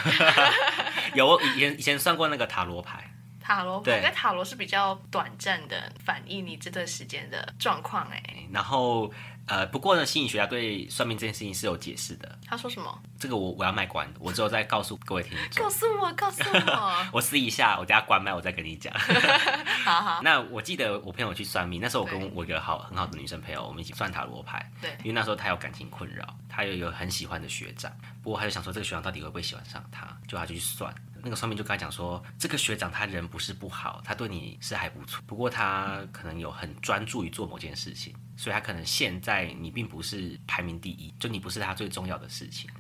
[1.15, 3.11] 有以前以前算过那个塔罗牌，
[3.47, 8.05] 塔罗对牌，但塔罗是比较短暂的反映你这段时间的状况。
[8.11, 8.21] 哎，
[8.51, 9.09] 然后
[9.47, 12.37] 呃，不过呢，心理学家对算命这件事情是有解释的。
[12.45, 13.01] 他说什么？
[13.21, 15.71] 这个我我要卖关子，我之后再告诉各位听众告。
[15.71, 17.07] 诉我，告诉我。
[17.15, 18.93] 我试一下，我等下关麦，我再跟你讲。
[19.87, 24.69] 好好，那我记得我朋友去算命，那时候我跟我一个好很好的女生朋友，我们一起算塔罗牌。
[24.83, 27.93] 对因为那时候她有感情困扰，她有一个很喜欢的学长，
[28.25, 30.93] 不过她就想说这个学长到底会不会喜欢上她，就她就去算。
[31.23, 42.71] 那个算命就跟他讲说，这个学长他人不是不好，他对你是还不错，不过他可能有很专注于做某件事情，所以他可能现在你并不是排名第一，就你不是他最重要的事情。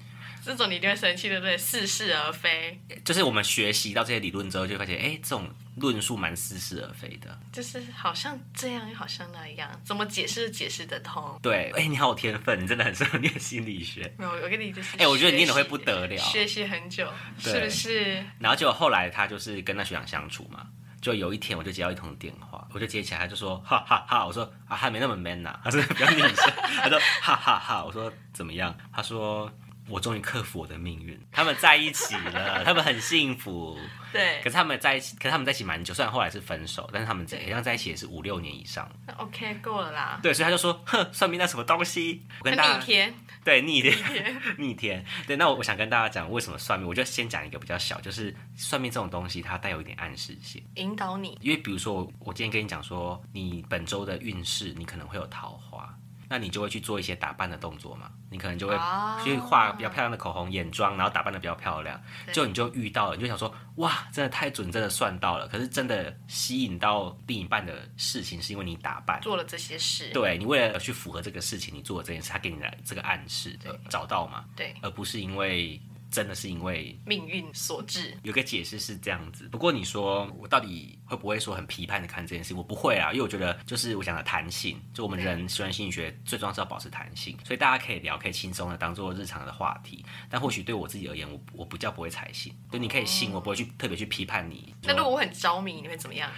[0.47, 1.59] 这种你一定会生气，对不对？
[1.59, 7.39] 似是而非，就是我们学习到这些理论之后，就会发现，哎，这种论述蛮似是而非的。
[7.53, 11.39] 就是好像这样，又好像那样，怎么解释解释得通？
[11.43, 14.15] 对，哎，你好有天分，你真的很适合念心理学。
[14.17, 18.25] 没有，我跟你就是，哎我觉得你念的会不得了学习很久，是不是？
[18.39, 20.67] 然后结果后来他就是跟那学长相处嘛，
[21.01, 28.77] 就有一天我就接到一通电话，我就接起来，他就说哈哈哈我说啊还没那么 man 呐、他说比较女生，他说哈哈哈我说怎么样？
[28.93, 29.51] 他说
[29.89, 33.79] 我终于克服我的命运，他们在一起了， 他们很幸福。
[34.13, 38.91] 对可是他们在一起，可是他们在一起蛮久，虽然后来是分手，但是他们好像在一起也是五六年以上。
[39.07, 40.19] 那，OK，够了啦。
[40.23, 42.23] 对，所以他就说，哼，算命那什么东西？
[42.41, 43.15] 我跟大家逆天，
[43.45, 43.95] 对逆天
[44.57, 45.05] 逆天。
[45.27, 50.65] 对，那我我想跟大家讲为什么算命，我就先讲一个比较小，就是算命这种东西，它带有一点暗示性。
[50.77, 55.95] 引导你，因为比如说，我我今天跟你讲说，你本周的运势，你可能会有桃花，
[56.29, 62.01] 那你就会去做一些打扮的动作嘛，你可能就会啊去画比较漂亮的口红、眼妆，然后打扮的比较漂亮，
[62.33, 65.47] 就你就遇到了，你就想说，哇，真的太准，真的算到了。
[65.49, 69.21] 可是真的吸引到另一半的事情，是因为你打扮。
[69.21, 75.81] 做了这些事，对你为了去符合这个事情，你做了这件事，他给你的这个暗示，对找到嘛，对，而不是因为
[76.17, 78.17] 真的是因为命运所致。
[78.23, 82.55] 有个解释是这样子，不过你说我到底会不会说很批判的看这件事？
[82.55, 90.03] 我不会啊，因为我觉得就是我讲的弹性，就我们人虽然心理学最重要是要保持弹性，所以大家可以聊，可以轻松的当做日常的话题。
[90.31, 94.75] 但或许对我自己而言，我我比较不会采信，就你可以信，我不会去特别去批判你。
[94.85, 96.31] 那如果我很着迷，你会怎么样？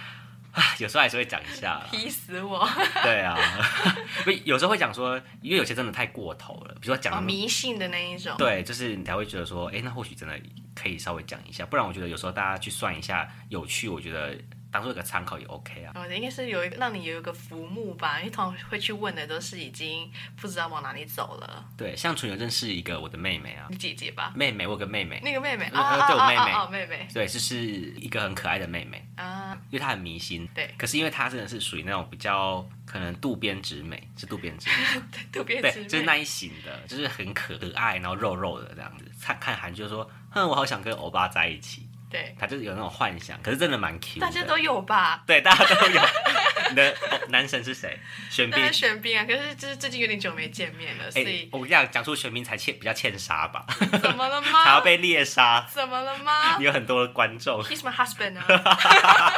[0.51, 2.67] 啊，有时候还是会讲一下啦，劈死我！
[3.03, 3.37] 对啊，
[4.25, 8.35] 不，有时候会讲说，因为有些真的太过头了，比如说讲哦，迷信的那一种。
[8.37, 10.39] 对，就是你才会觉得说，哎，那或许真的
[10.73, 14.35] 可以稍微讲一下，不然我觉得有时候大家去算一下有趣，我觉得
[14.71, 15.93] 当做一个参考也 OK 啊。
[15.95, 21.65] 哦，应该是有一个让你有一个浮木吧，因为通常会去问的都是已经不知道往哪里走了。
[21.77, 30.47] 对，像纯友认识一个我的妹妹啊，你姐姐吧，妹妹，我有个妹妹，那个妹妹呃啊对我妹妹妹妹对，就是一个很可爱的妹妹，啊，因为她很迷信。
[30.53, 35.01] 对可是因为她真的是属于那种比较可能渡边直美，是渡边直美，
[35.31, 39.05] 渡边对，直就是那一型的，就是很可爱，然后肉肉的这样子。
[39.21, 44.25] 看看韩剧就说，哼，我好想跟欧巴在一起，对，他就是有那种幻想，可是真的蛮 Q 的。
[44.25, 45.23] 大家都有吧？
[45.27, 46.01] 对，大家都有。
[46.69, 47.99] 你的、哦男神是谁？
[48.29, 53.65] 玄彬玄彬啊，可是就是最近有点久没见面了，所哎、以我跟你讲，讲出玄彬才欠比较欠杀吧，
[54.01, 54.81] 怎么了吗 还要？
[54.81, 55.65] 被猎杀。
[55.71, 59.33] 怎么了吗你 有很多的观众，？He's my husband 啊，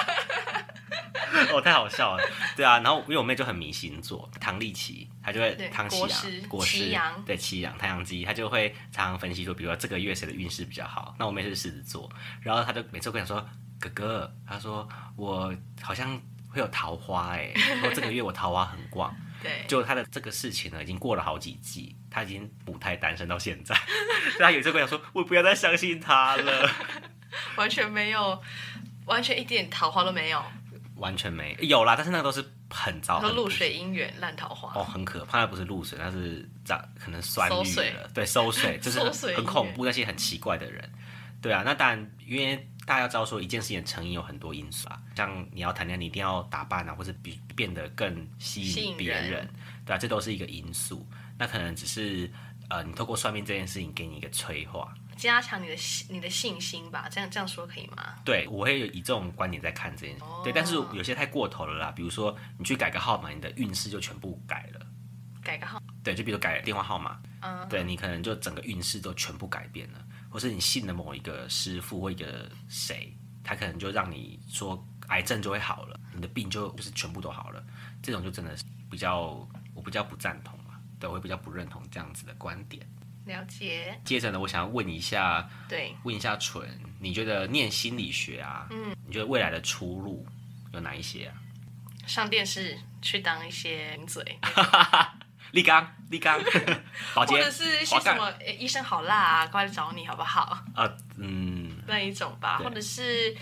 [1.54, 2.24] 哦，太好笑了。
[2.56, 11.16] 对啊，然后因为我妹就很迷星座，唐立奇，她就会对唐启阳国师、国师祁阳对祁阳、太阳鸡，她就会常常分析说，比如说这个月谁的运势比较好。
[11.18, 12.10] 那我妹是狮子座，
[12.42, 13.46] 然后她就每次跟我说，
[13.80, 16.20] 哥哥，她说我好像
[16.50, 17.52] 会有桃花哎、
[17.82, 19.16] 说这个月我桃花很旺。
[19.42, 23.74] 对，就他的这个事情呢，已经过了好几季，他已经母胎单身到现在，
[24.34, 26.70] 所以他有一次跟我讲说，我不要再相信他了，
[27.56, 28.40] 完全没有，
[29.06, 30.44] 完全一点桃花都没有，
[31.02, 31.58] 完全没。
[31.60, 34.72] 有啦，但是那个都是很糟，很说露水姻缘烂桃花。
[34.80, 40.90] 哦，很可怕，那不是露水，那是长可能酸雨了，对，收水 就是很水很恐怖，那些很奇怪的人，
[41.42, 49.50] 对啊，那当然，因为大家要知道说一件事情的成因有很多因素啊，像你要谈恋爱，你一定要打扮啊，或者比变得更吸引别人，
[49.86, 51.06] 对啊，这都是一个因素。
[51.38, 52.32] 那可能只是
[52.70, 58.16] 呃，你透过算命这件事情给你一个催化，加强你的信你的信心吧，这样这样说可以吗？
[58.26, 60.24] 对，我会以这种观点在看这件事。
[60.44, 64.84] 对，但是有些太过头了啦，比如说你去改个号码，你的运势就全部改了。
[65.44, 65.80] 改个号？
[66.04, 77.64] 对，就比如改电话号码，嗯，对你可能就整个运势都全部改变了，或是你信了某一个师傅或一个谁，他可能就让你说癌症就会好了，你的病就就是全部都好了，
[78.02, 82.84] 这种就真的是比较我比较不赞同嘛，对我会比较不认同这样子的观点。
[83.26, 84.00] 了解。
[84.04, 86.68] 接着呢，我想要问一下，对，问一下纯，
[87.00, 90.26] 你觉得念心理学啊，嗯，你觉得未来的出路
[90.74, 91.36] 有哪一些啊？
[92.08, 94.24] 上电视去当一些名嘴，
[95.52, 96.40] 立刚，立刚，
[97.14, 100.58] 或者是些什么医生好辣啊，过来找你好不好？
[100.74, 103.36] 啊，嗯，那一种吧，或者是。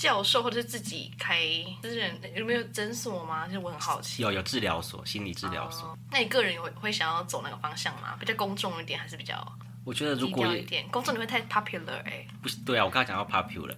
[0.00, 1.42] 教授或者是自己开
[1.82, 3.46] 私人有没有诊所吗？
[3.46, 4.22] 就是我很好奇。
[4.22, 5.94] 有有治疗所，心理治疗所。
[6.10, 8.16] 那你个人会会想要走那个方向吗？
[8.18, 9.36] 比较公众一点，还是比较？
[9.84, 12.26] 我觉得如果一点公众，你会太 popular 哎。
[12.40, 13.76] 不是，对啊，我刚刚讲到 popular，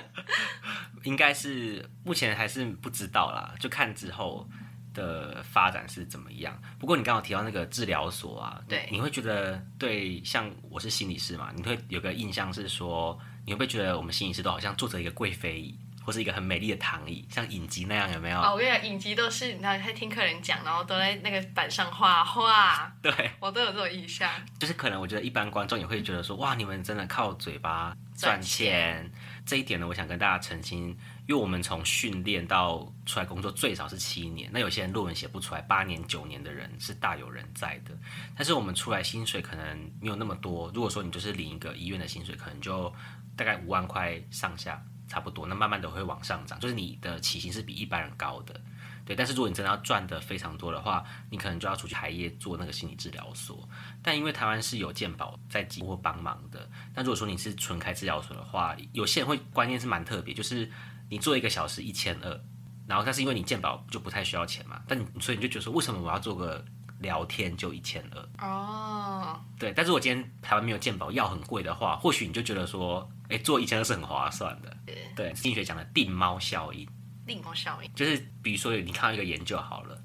[1.04, 4.46] 应该是目前还是不知道啦，就看之后
[4.92, 6.60] 的发展是怎么样。
[6.78, 13.18] 不过你刚刚提到那个治疗所啊，对，你会觉得对，像我是心理师嘛，你会有个印象是说。
[13.46, 18.12] 你会不会觉得我们心理师都好像坐着一个贵妃椅，或是一个很美丽的躺椅，像影集那样？
[18.12, 18.38] 有没有？
[18.40, 22.92] 哦，我跟你讲，影集都是你知道在听客人讲，然后都在那个板上画画。
[23.02, 24.30] 对，我都有这种印象。
[24.58, 29.10] 就是可能我觉得一般观众也会觉得说，哇，你们真的靠嘴巴赚钱。
[29.46, 30.90] 这一点呢，我想跟大家澄清，
[31.26, 37.90] 因为我们从训练到出来工作最少是七年，那有些人论文写不出来，八年、九年的人是大有人在的。
[38.36, 40.70] 但是我们出来薪水可能没有那么多。
[40.72, 42.94] 如果说你就是领一个医院的薪水，可能就
[43.40, 45.46] 大概五万块上下，差不多。
[45.46, 48.60] 那慢慢的会往上涨，就是你的起薪是比一般人高的，
[49.06, 49.16] 对。
[49.16, 53.66] 但是如果你真的要赚的非常多的话，你可能就要出去海业做那个心理治疗所。
[54.02, 60.70] 但因为台湾是有健保在给或帮忙的，但如果说你是纯开治疗所的话，有些人会观念是蛮特别，就是
[61.08, 62.38] 你做一个小时一千二，
[62.86, 66.62] 然后但是因为你健保就不太需要钱嘛，但所以你就觉得说，为什么我要做个？
[67.00, 74.76] 聊天就一千二哦，对，但是我今天台湾没有健保，药很贵的话，或许你就觉得说，哎，做一千二是很划算的。
[75.16, 76.88] 对，心理学讲的定猫效应，
[77.26, 80.02] 定猫效应就是比如说你看到一个研究好了，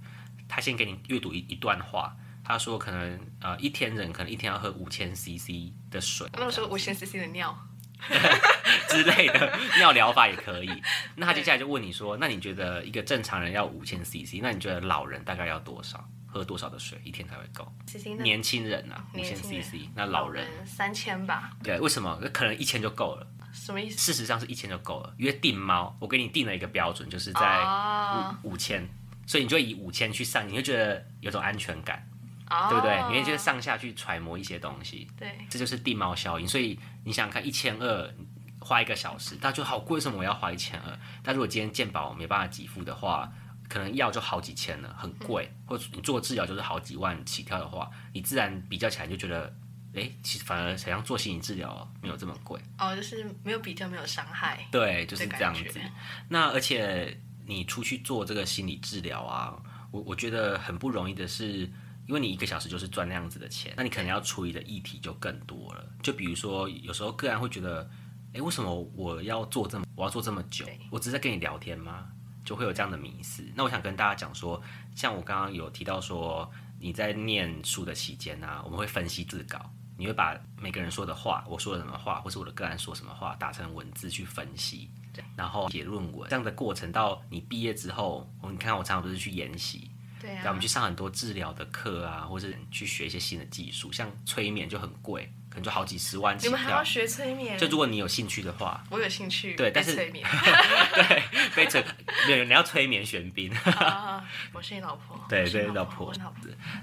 [0.47, 7.57] 他先给你阅读一一段话，他说可能呃一天人可能一天要喝五千 CC 的水，那我说五千 CC 的尿
[8.89, 10.69] 之类的 尿疗法也可以。
[11.15, 16.07] 那他接下来就问你说，那你觉得一个正常人要五千 CC，那你觉得老人大概要多少？
[16.35, 17.65] 喝多少的水一天才会够？
[18.19, 21.51] 年轻人啊，五千 CC，那老人三千吧。
[21.63, 22.19] 对，为什么？
[22.33, 23.25] 可能一千就够了。
[23.53, 23.97] 什么意思？
[23.97, 25.13] 事实上是一千就够了。
[25.17, 28.85] 因为定猫，我给你定了一个标准，就是在五五千，
[29.25, 32.05] 所以你就以五千去上，你会觉得有种安全感，
[32.69, 33.01] 对不对？
[33.07, 35.07] 你会觉得上下去揣摩一些东西。
[35.17, 36.45] 对，这就是定猫效应。
[36.45, 38.13] 所以你想想看，一千二
[38.59, 40.99] 花一个小时，大家就好贵，为什么我要花一千二？
[41.23, 43.31] 但如果今天鉴宝没办法给付的话。
[43.67, 49.53] 可能药就好几千了，很贵，或者你做治疗就是好几万起跳的话，你自然比较起来就觉得，
[49.93, 52.59] 哎，其实反而想要做心理治疗没有这么贵。
[52.77, 54.67] 哦，就是没有比较，没有伤害。
[54.71, 55.79] 对，就是这样子。
[56.29, 59.55] 那而且你出去做这个心理治疗啊，
[59.91, 61.59] 我我觉得很不容易的是，
[62.07, 65.85] 因为你一个小时就是赚那样子的钱，那你可能要处理的议题就更多了。
[66.03, 67.89] 就比如说，有时候个人会觉得，
[68.33, 70.65] 哎，为什么我要做这么，我要做这么久？
[70.91, 72.09] 我只是在跟你聊天吗？
[72.45, 73.43] 就会有这样的迷思。
[73.55, 74.61] 那我想跟大家讲说，
[74.95, 84.89] 像我刚刚有提到说，你在念书的期间呢，我们会分析自稿，你会把每个人说的话，我说了什么话，或是我的个案说什么话，打成文字去分析，
[85.35, 86.29] 然后写论文。
[86.29, 89.89] 这样的过程到你毕业之后，我你看我常常不是去研习，
[90.21, 95.31] 对啊，我们去上很多治疗的课啊，或者去学一些新的技术，像催眠就很贵。
[95.55, 96.57] 可能就好几十万起跳。
[96.57, 97.57] 你们还要学催眠？
[97.57, 99.53] 就如果你有兴趣的话，我有兴趣。
[99.55, 100.27] 对，但是催眠。
[100.93, 101.23] 对，
[101.55, 101.81] 被催，
[102.27, 103.49] 对，你要催眠玄彬。
[104.51, 105.17] 我是你老婆。
[105.29, 106.13] 对对，老婆。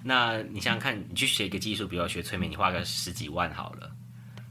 [0.02, 3.92] 那你想想看，你去学一个技术，比如学催眠，你花个十几万好了。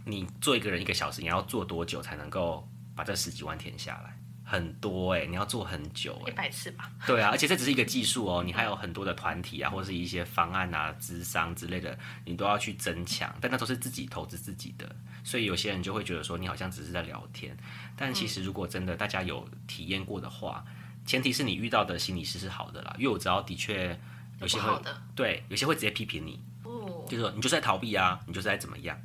[0.06, 4.16] 你做一个人一个小时，你要做多久才能够把这十几万填下来？
[4.52, 6.92] 很多哎，你要做很久哎，一百次吧。
[7.08, 13.34] 对啊，而且这只是一个技术哦，你还有很多的团体啊，或者是一些方案啊、资商之类的，你都要去增强。
[13.40, 14.94] 但那都是自己投资自己的，
[15.24, 17.56] 所以有些人就会觉得说，你好像只是在聊天。
[17.96, 20.66] 但其实如果真的大家有体验过的话，
[21.06, 22.94] 前提是你遇到的心理师是好的啦。
[22.98, 23.98] 因为我知道的确
[24.42, 24.82] 有些会
[25.16, 29.00] 对，有些会直接批评你，哦，就是说你就是在逃避啊，你就是在怎么样。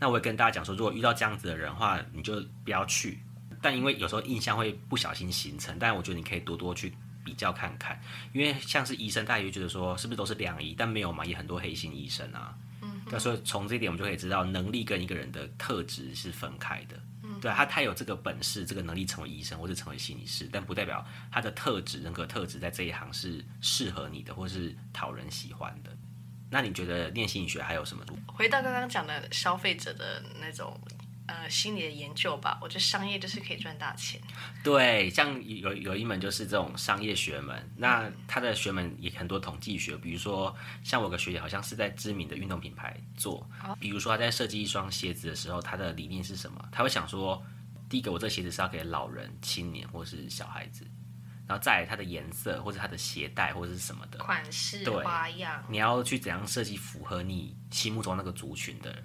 [0.00, 3.20] 那我也跟大家讲说，如果遇到这样子的人的话，你就不要去。
[3.68, 6.90] 但因为有时候印象会不小心形成，但我觉得你可以多多去
[7.22, 8.00] 比较看看，
[8.32, 12.56] 因为像是医生，大家就觉得说是不是都是良医，但没有嘛，也很多黑心医生啊。
[12.80, 16.98] 嗯那所以从这一点我们就可以知道，能力跟一个人的特质是分开的。
[17.42, 25.90] 对他，他有这个本事、这个能力成为医生或者成为心理师，但不代表他的特质、人格特质在这一行是适合你的，或是讨人喜欢的。
[26.48, 28.02] 那你觉得念心理学还有什么？
[28.26, 30.80] 回到刚刚讲的消费者的那种。
[31.28, 34.18] 呃，心理的研究吧，我觉得商业就是可以赚大钱。
[34.64, 43.46] 对，像有有一门就是这种商业学门，那他的学门也很多统计学，比如说像我个学姐好像是在知名的运动品牌做，
[43.78, 46.66] 比如说他在设计一双鞋子的时候，他的理念是什么？
[46.72, 47.44] 他会想说，
[47.90, 50.86] 第一个我这鞋子是要给老人、青年或是小孩子，
[51.46, 59.04] 然后再它的颜色或者它的鞋带或者是什么的款式、花样，你要去怎样设计符合你心目中那个族群的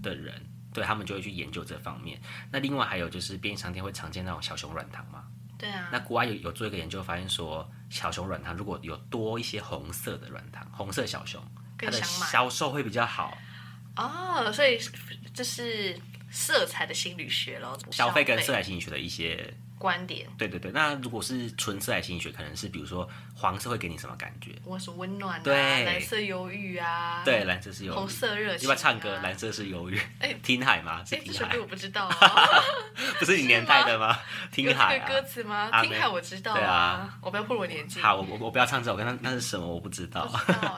[0.00, 0.40] 的人。
[0.76, 2.20] 对他们就会去研究这方面。
[2.52, 5.24] 那另外还有就是便利商店会常见那种小熊软糖嘛？
[5.56, 5.88] 对啊。
[5.90, 11.42] 那国外有有做一个研究，发现说小熊软糖如果有多一些红色的软糖，红色小熊，
[11.78, 13.38] 它的销售会比较好。
[13.96, 14.78] 哦，所以
[15.32, 15.98] 这是
[16.30, 19.56] 色彩的心理学咯，消费跟色彩心理学的一些。
[19.78, 24.52] 观点对对对，那如果是纯色彩心理学，可能是比如说黄色会给你什么感觉？
[24.64, 29.18] 我是温暖，对，蓝色忧郁啊，对，蓝色是忧郁，红色热情，要不要唱歌？
[29.22, 31.04] 蓝色是忧郁，哎，听海吗？
[31.04, 32.62] 是听海，我不知道，啊
[33.20, 34.18] 不是你年代的吗？
[34.50, 35.70] 听海歌词吗？
[35.82, 38.00] 听海我知道，对啊，我不要破我年纪。
[38.00, 39.66] 好，我我我不要唱这首歌，那那是什么？
[39.66, 40.22] 我不知道。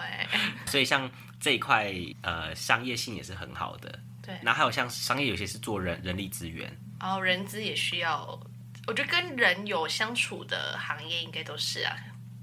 [0.02, 0.26] 哎，
[0.66, 4.34] 所以像这一块呃商业性也是很好的，对。
[4.42, 8.38] 然后还有像商业有些是做人人力资源，哦，人资也需要。
[8.88, 11.94] 我觉得跟人有相处的行业应该都是啊，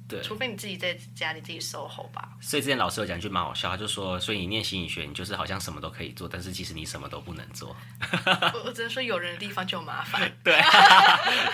[0.08, 2.38] 对，除非你自己在家里自己 SOHO 吧。
[2.40, 7.76] 所以之前老师有讲一句蛮好笑，他就说，所以你念心理学，你就是好像什么都可以做，但是其实你什么都不能做。
[8.54, 10.32] 我我只能说，有人的地方就麻烦。
[10.46, 10.62] 对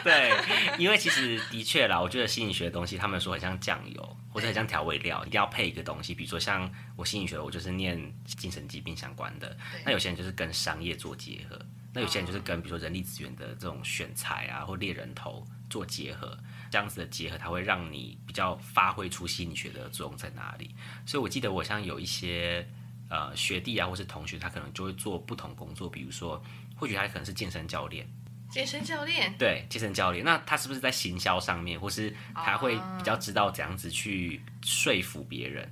[0.04, 0.34] 对，
[0.78, 6.14] 因为其实的确啦，我觉得心理学的东西，他们说很像酱油或者很像调味料，一定要配一个东西。
[6.14, 11.58] 比如说像我心理学，我就是念精神疾病相关的，那有些人就是跟商业做结合。
[11.94, 16.38] 那有些人就是跟比如说人力资源的这种选材啊，或猎人头做结合，
[16.70, 20.74] 这样子的结合，它会让你比较发挥出心理学的作用在哪里。
[21.06, 22.66] 所以我记得我像有一些
[23.10, 26.42] 呃学弟啊，或是同学，他可能就会做不同工作，比如说
[26.76, 28.08] 或许他可能是健身教练，
[28.50, 35.70] 健身教练，对，健身教练，那他是不是在行销上面，或是他会比较知道怎样子去说服别人？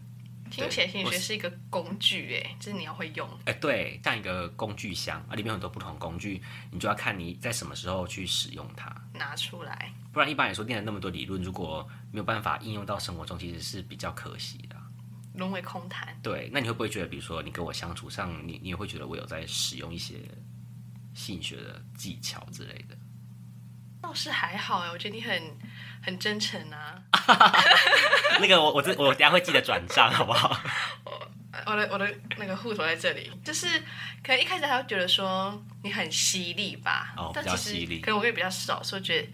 [0.50, 3.30] 听起来心理学是一个工具，哎，就是你要会用。
[3.46, 6.42] 哎，对，像一个工具箱啊，里面有很多不同工具，
[6.72, 9.94] 你就要看你在什么时候去使用它，拿出来。
[10.12, 14.76] 不然一般来说，念了那么多理论，如果没有办法应用到生活中，其实是比较可惜的，
[15.36, 16.18] 沦为空谈。
[16.24, 20.16] 对，那你会不会觉得，比如说你跟我相处上，你你也会觉得我有在使用一些
[21.14, 22.98] 心理学的技巧之类的？
[24.02, 25.42] 倒是还好哎，我觉得你很
[26.02, 26.96] 很真诚啊。
[28.40, 30.60] 那个我我这我等下会记得转账，好不好？
[31.06, 31.30] 我
[31.66, 33.68] 我的我的那个户头在这里，就是
[34.24, 38.00] 可能一开始他会觉得说你很犀利吧，哦，比较犀利。
[38.00, 39.28] 可能我也比较少，所以觉得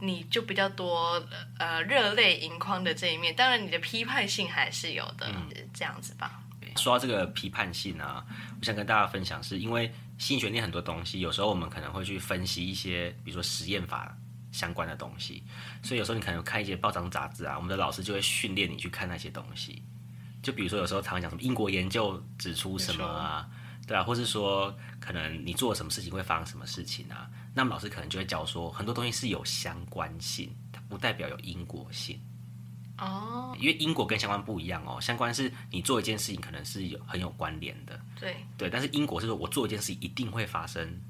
[0.00, 1.20] 你就比较多
[1.58, 3.34] 呃热泪盈眶的这一面。
[3.34, 5.26] 当然你的批判性还是有的，
[5.72, 6.40] 这样子吧。
[6.76, 8.24] 说到这个批判性啊，
[8.60, 14.16] 我想跟大家分享，是因为心理学念很多东西，有时候我们可能会去分析一些，比如说实验法
[14.52, 15.42] 相关的东西，
[15.82, 19.82] 所以有时候你可能看一些报章杂志啊，我们的老师就会训练你去看那些东西。
[20.42, 23.48] 就比如说有时候常常讲什么英国研究指出什么啊，
[23.86, 32.20] 对啊，或是说可能你做了什么事情会发生什么事情啊，那么老师可能就会教说很多东西是有相关性，它不代表有因果性。
[32.98, 38.36] 哦，因为因果跟相关不一样哦，相关是你做一件事情可能是有很有关联的，对。
[38.56, 41.00] 对，但是因果是说我做一件事情一定会发生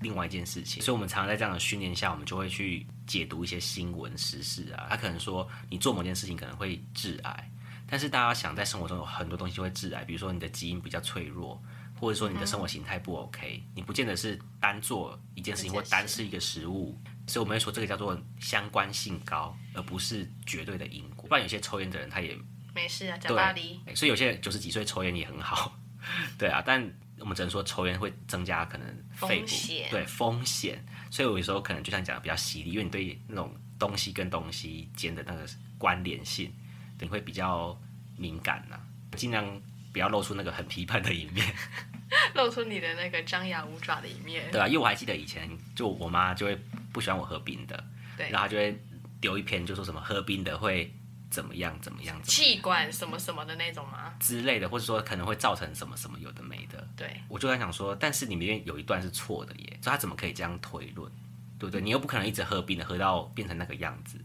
[0.00, 7.50] 另外一件事情，所以我们常常在这样的训练下，我们就会去解读一些新闻时事啊，他可能说你做某件事情可能会致癌，
[7.88, 11.60] 但是大家想在生活中有很多东西会致癌，比如说你的基因比较脆弱，
[12.00, 16.98] 或者说你的生活形态不 OK，你不见得是单做一件事情或单吃一个食物。
[17.26, 21.17] 所以我们会说这个叫做相关性高，而不是绝对的因果。
[21.28, 22.36] 不然有些抽烟的人他也
[22.74, 23.80] 没事啊，讲巴黎。
[23.94, 25.78] 所以有些九十几岁抽烟也很好，
[26.38, 26.62] 对啊。
[26.64, 26.82] 但
[27.18, 29.46] 我们只能说抽烟会增加可能肺部
[29.90, 30.84] 对风险。
[31.10, 36.52] 所以我有时候可能就像讲的比较犀利，因为你对那种东西跟东西间的那个关联性，
[37.00, 37.78] 你会比较
[38.16, 38.78] 敏感呐，
[39.16, 39.60] 尽量
[39.92, 41.46] 不要露出那个很批判的一面。
[42.34, 46.58] 露出你的那个张牙舞爪的一面，对啊，因为我还记得以前，就我妈就会
[46.90, 47.84] 不喜欢我喝冰的，
[48.16, 48.82] 对，然后她就会
[49.20, 50.90] 丢一篇，就说什么喝冰的会
[51.30, 54.14] 怎么样怎么样，气管什么什么的那种吗？
[54.18, 61.10] 之类的，或者说可能会造成什么什么有的没的，对，我就在想说，但是里面有一段是错的耶，所以他怎么可以这样推论，
[61.58, 61.80] 对不对？
[61.80, 64.18] 你又不可能一直喝冰的，喝到变成那个样子，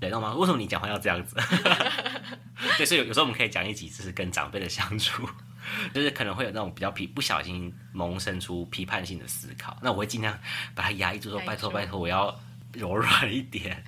[0.00, 0.34] 知道吗？
[0.34, 1.36] 为什么你讲话要这样子？
[2.78, 5.28] 对，所以有有时候我们可以讲一集，就是跟长辈的相处。
[5.92, 10.38] 就是可能会有那种比较批不小心萌生出批判性的思考，那我会尽量
[10.76, 12.32] 把它压抑住，说拜托拜托，我要
[12.72, 13.82] 柔软一点。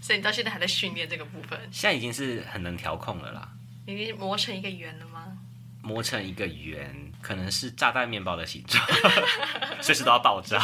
[0.00, 1.58] 所以你到现在还在训练这个部分？
[1.70, 3.48] 现在已经是很能调控了啦。
[3.86, 5.38] 已经磨成一个圆了吗？
[5.82, 8.84] 磨成一个圆，可能是炸弹面包的形状，
[9.80, 10.58] 随时都要爆炸。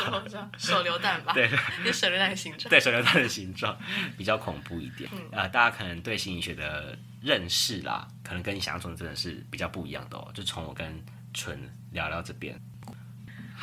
[0.59, 1.33] 手榴弹吧？
[1.33, 1.49] 对，
[1.87, 2.69] 是手榴弹的形状。
[2.69, 3.79] 对，手榴弹的形状
[4.19, 5.09] 比较恐怖一点。
[5.33, 10.31] 呃，大家可能对心理学的认识啦，可能跟你想象中的真的是比较不一样的哦。
[10.35, 11.59] 就从我跟纯
[11.93, 12.61] 聊聊这边。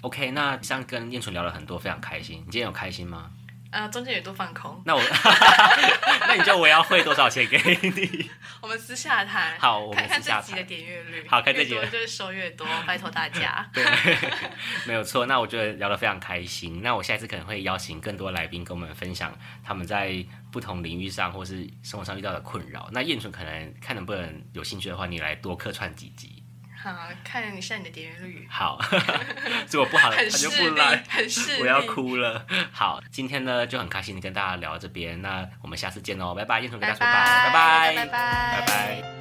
[0.02, 2.38] OK，那像跟燕纯聊了很多，非常开心。
[2.40, 3.30] 你今天有开心吗？
[3.72, 4.82] 呃，中间有度放空。
[4.86, 5.02] 那我，
[6.28, 8.30] 那你就我要汇多少钱给你？
[8.62, 9.58] 我们私下谈。
[9.58, 10.42] 好，我们私下谈。
[10.42, 11.26] 看这集的点阅率。
[11.28, 13.66] 好，看这集就是收越多，拜托大家。
[13.74, 13.84] 对，
[14.86, 15.26] 没有错。
[15.26, 16.82] 那我觉得聊得非常开心。
[16.84, 22.90] 那我下一次可能会邀请更多来宾跟我们分享他们在不同领域上或是生活上遇到的困扰。
[22.92, 26.41] 那燕纯可能看能不能有兴趣的话，你来多客串几集。
[26.82, 28.48] 好，看一下你的点阅率。
[28.50, 28.80] 好，
[29.70, 32.46] 如果不好，他就不来，很势我要哭了。
[32.72, 39.21] 好，今天呢就很开心跟大家聊到这边，那我们下次见喽，拜拜，燕彤跟大家说拜，拜拜，拜拜，拜拜。